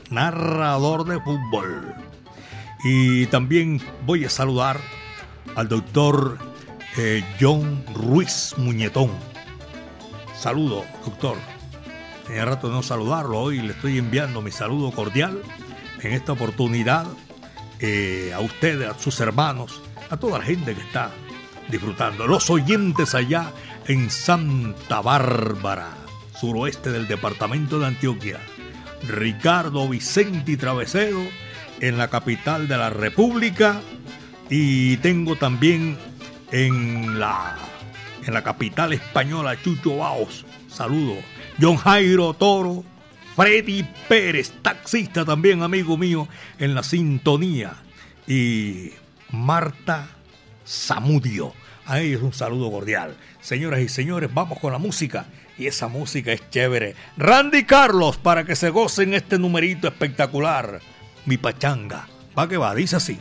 narrador 0.10 1.06
de 1.06 1.20
fútbol. 1.20 1.94
Y 2.84 3.26
también 3.28 3.82
voy 4.06 4.26
a 4.26 4.30
saludar 4.30 4.80
al 5.56 5.68
doctor 5.68 6.38
eh, 6.98 7.24
John 7.40 7.84
Ruiz 7.94 8.54
Muñetón. 8.58 9.12
Saludo, 10.36 10.86
doctor. 11.04 11.38
Tenía 12.26 12.46
rato 12.46 12.68
de 12.68 12.74
no 12.74 12.84
saludarlo, 12.84 13.40
hoy 13.40 13.62
le 13.62 13.74
estoy 13.74 13.98
enviando 13.98 14.42
mi 14.42 14.52
saludo 14.52 14.92
cordial 14.92 15.42
en 16.02 16.14
esta 16.14 16.34
oportunidad 16.34 17.06
eh, 17.80 18.34
a 18.36 18.40
ustedes, 18.40 18.90
a 18.90 19.00
sus 19.00 19.20
hermanos, 19.20 19.82
a 20.10 20.18
toda 20.18 20.40
la 20.40 20.46
gente 20.46 20.76
que 20.76 20.82
está 20.82 21.12
disfrutando. 21.70 22.28
Los 22.28 22.50
oyentes 22.50 23.16
allá 23.16 23.52
en 23.88 24.10
Santa 24.10 25.02
Bárbara, 25.02 25.90
suroeste 26.40 26.92
del 26.92 27.08
departamento 27.08 27.80
de 27.80 27.88
Antioquia. 27.88 28.40
Ricardo 29.08 29.88
Vicente 29.88 30.58
Travesedo 30.58 31.22
en 31.80 31.98
la 31.98 32.10
capital 32.10 32.68
de 32.68 32.78
la 32.78 32.90
República 32.90 33.82
y 34.50 34.98
tengo 34.98 35.36
también 35.36 35.98
en 36.52 37.20
la 37.20 37.56
en 38.26 38.34
la 38.34 38.44
capital 38.44 38.92
española 38.94 39.62
Chucho 39.62 39.98
Baos. 39.98 40.46
Saludo. 40.68 41.16
John 41.62 41.78
Jairo 41.78 42.34
Toro, 42.34 42.84
Freddy 43.36 43.86
Pérez, 44.10 44.52
taxista 44.62 45.24
también 45.24 45.64
amigo 45.64 45.98
mío 45.98 46.28
en 46.60 46.76
la 46.76 46.84
sintonía 46.84 47.74
y 48.28 48.92
Marta 49.32 50.17
Zamudio. 50.68 51.54
A 51.86 52.02
ellos 52.02 52.22
un 52.22 52.34
saludo 52.34 52.70
cordial. 52.70 53.16
Señoras 53.40 53.80
y 53.80 53.88
señores, 53.88 54.34
vamos 54.34 54.60
con 54.60 54.74
la 54.74 54.78
música. 54.78 55.26
Y 55.58 55.68
esa 55.68 55.88
música 55.88 56.34
es 56.34 56.48
chévere. 56.50 56.96
Randy 57.16 57.64
Carlos, 57.64 58.18
para 58.18 58.44
que 58.44 58.56
se 58.56 58.70
gocen 58.70 59.14
este 59.14 59.40
numerito 59.40 59.88
espectacular. 59.88 60.82
Mi 61.26 61.38
pachanga. 61.38 62.08
Va 62.38 62.48
que 62.48 62.58
va, 62.58 62.76
dice 62.76 62.98
así. 62.98 63.18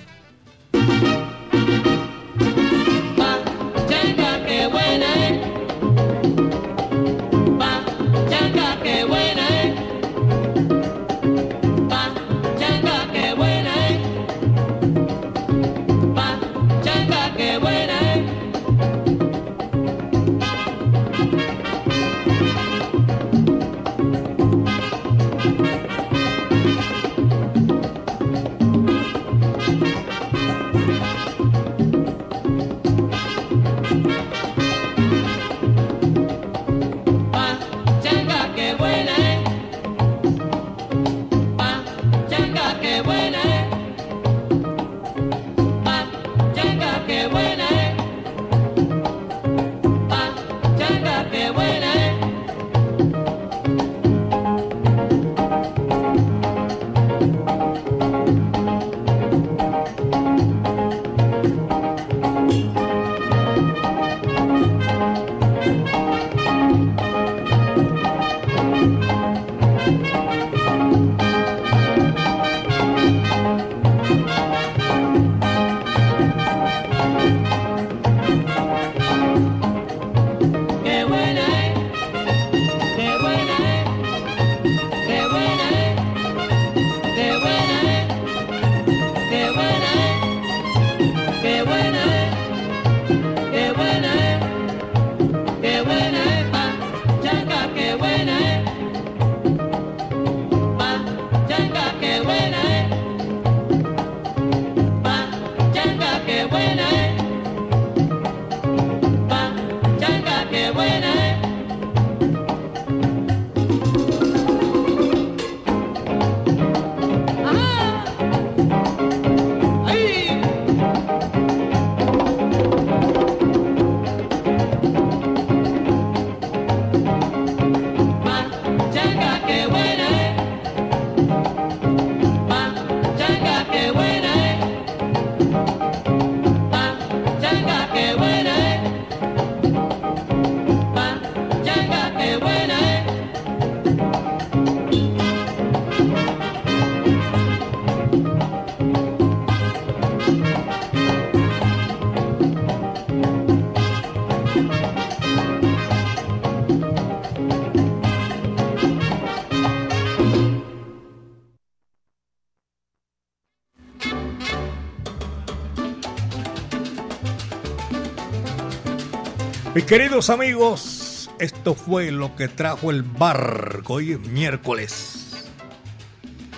Queridos 169.86 170.30
amigos, 170.30 171.30
Esto 171.38 171.74
fue 171.74 172.10
lo 172.10 172.34
que 172.34 172.48
trajo 172.48 172.90
el 172.90 173.02
barco. 173.02 173.94
Hoy 173.94 174.12
es 174.12 174.20
miércoles. 174.20 175.46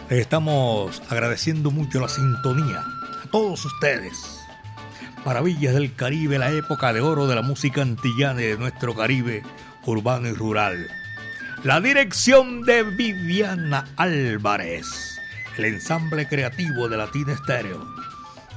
Les 0.08 0.20
estamos 0.20 1.02
agradeciendo 1.10 1.70
mucho 1.70 2.00
la 2.00 2.08
sintonía 2.08 2.78
a 2.80 3.30
todos 3.30 3.64
ustedes. 3.64 4.40
Maravillas 5.26 5.74
del 5.74 5.94
Caribe, 5.94 6.38
la 6.38 6.52
época 6.52 6.92
de 6.92 7.00
oro 7.00 7.26
de 7.26 7.34
la 7.34 7.42
música 7.42 7.82
antillana 7.82 8.40
de 8.40 8.56
nuestro 8.56 8.94
Caribe 8.94 9.42
urbano 9.84 10.28
y 10.28 10.32
rural. 10.32 10.86
La 11.64 11.80
dirección 11.80 12.62
de 12.62 12.84
Viviana 12.84 13.84
Álvarez. 13.96 15.18
El 15.56 15.64
ensamble 15.64 16.28
creativo 16.28 16.88
de 16.88 16.96
Latina 16.96 17.32
Estéreo. 17.32 17.97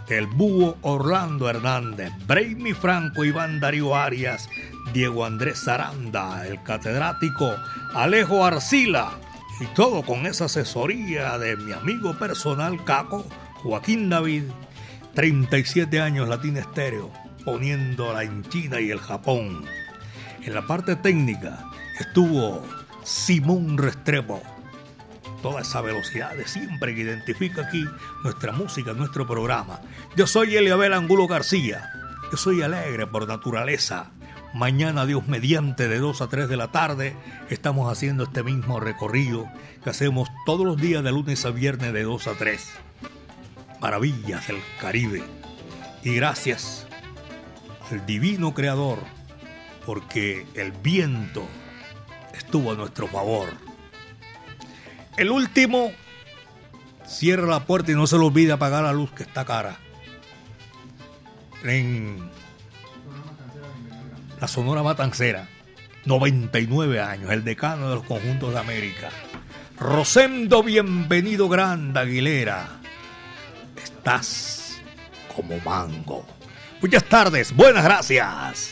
El 0.07 0.27
búho 0.27 0.77
Orlando 0.81 1.49
Hernández. 1.49 2.11
Brainy 2.27 2.73
Franco, 2.73 3.23
Iván 3.23 3.59
Darío 3.59 3.95
Arias. 3.95 4.49
Diego 4.93 5.25
Andrés 5.25 5.63
Zaranda. 5.63 6.45
El 6.45 6.61
catedrático 6.63 7.55
Alejo 7.93 8.43
Arcila 8.45 9.11
y 9.61 9.65
todo 9.75 10.01
con 10.01 10.25
esa 10.25 10.45
asesoría 10.45 11.37
de 11.37 11.55
mi 11.55 11.71
amigo 11.71 12.17
personal 12.17 12.83
Caco, 12.83 13.23
Joaquín 13.61 14.09
David, 14.09 14.45
37 15.13 16.01
años 16.01 16.27
Latina 16.27 16.61
Estéreo, 16.61 17.11
poniéndola 17.45 18.23
en 18.23 18.43
China 18.49 18.81
y 18.81 18.89
el 18.89 18.97
Japón. 18.97 19.63
En 20.41 20.55
la 20.55 20.65
parte 20.65 20.95
técnica 20.95 21.63
estuvo 21.99 22.63
Simón 23.03 23.77
Restrepo. 23.77 24.41
Toda 25.41 25.61
esa 25.61 25.81
velocidad 25.81 26.35
de 26.35 26.47
siempre 26.47 26.93
que 26.93 27.01
identifica 27.01 27.63
aquí 27.63 27.83
nuestra 28.23 28.51
música, 28.51 28.93
nuestro 28.93 29.25
programa. 29.25 29.81
Yo 30.15 30.27
soy 30.27 30.55
Eliabel 30.55 30.93
Angulo 30.93 31.27
García. 31.27 31.89
Yo 32.31 32.37
soy 32.37 32.61
alegre 32.61 33.07
por 33.07 33.27
naturaleza 33.27 34.11
Mañana, 34.53 35.05
Dios 35.05 35.27
mediante, 35.27 35.87
de 35.87 35.99
2 35.99 36.21
a 36.21 36.27
3 36.27 36.49
de 36.49 36.57
la 36.57 36.67
tarde, 36.67 37.15
estamos 37.49 37.89
haciendo 37.89 38.25
este 38.25 38.43
mismo 38.43 38.81
recorrido 38.81 39.49
que 39.81 39.89
hacemos 39.89 40.27
todos 40.45 40.65
los 40.65 40.75
días 40.75 41.03
de 41.05 41.11
lunes 41.11 41.45
a 41.45 41.51
viernes 41.51 41.93
de 41.93 42.03
2 42.03 42.27
a 42.27 42.33
3. 42.33 42.69
Maravillas 43.79 44.47
del 44.47 44.57
Caribe. 44.81 45.23
Y 46.03 46.15
gracias 46.15 46.85
al 47.89 48.05
divino 48.05 48.53
creador, 48.53 48.99
porque 49.85 50.45
el 50.53 50.73
viento 50.73 51.45
estuvo 52.33 52.73
a 52.73 52.75
nuestro 52.75 53.07
favor. 53.07 53.47
El 55.21 55.29
último, 55.29 55.91
cierra 57.05 57.45
la 57.45 57.59
puerta 57.59 57.91
y 57.91 57.93
no 57.93 58.07
se 58.07 58.17
le 58.17 58.25
olvide 58.25 58.53
apagar 58.53 58.83
la 58.83 58.91
luz 58.91 59.11
que 59.11 59.21
está 59.21 59.45
cara. 59.45 59.77
En 61.63 62.17
la 64.39 64.47
Sonora 64.47 64.81
Matancera, 64.81 65.47
99 66.05 66.99
años, 66.99 67.29
el 67.29 67.43
decano 67.43 67.89
de 67.89 67.95
los 67.97 68.03
conjuntos 68.05 68.51
de 68.51 68.61
América. 68.61 69.11
Rosendo 69.77 70.63
Bienvenido 70.63 71.47
Grande 71.47 71.99
Aguilera, 71.99 72.79
estás 73.77 74.81
como 75.35 75.59
mango. 75.59 76.25
Muchas 76.81 77.03
tardes, 77.03 77.55
buenas 77.55 77.83
gracias. 77.83 78.71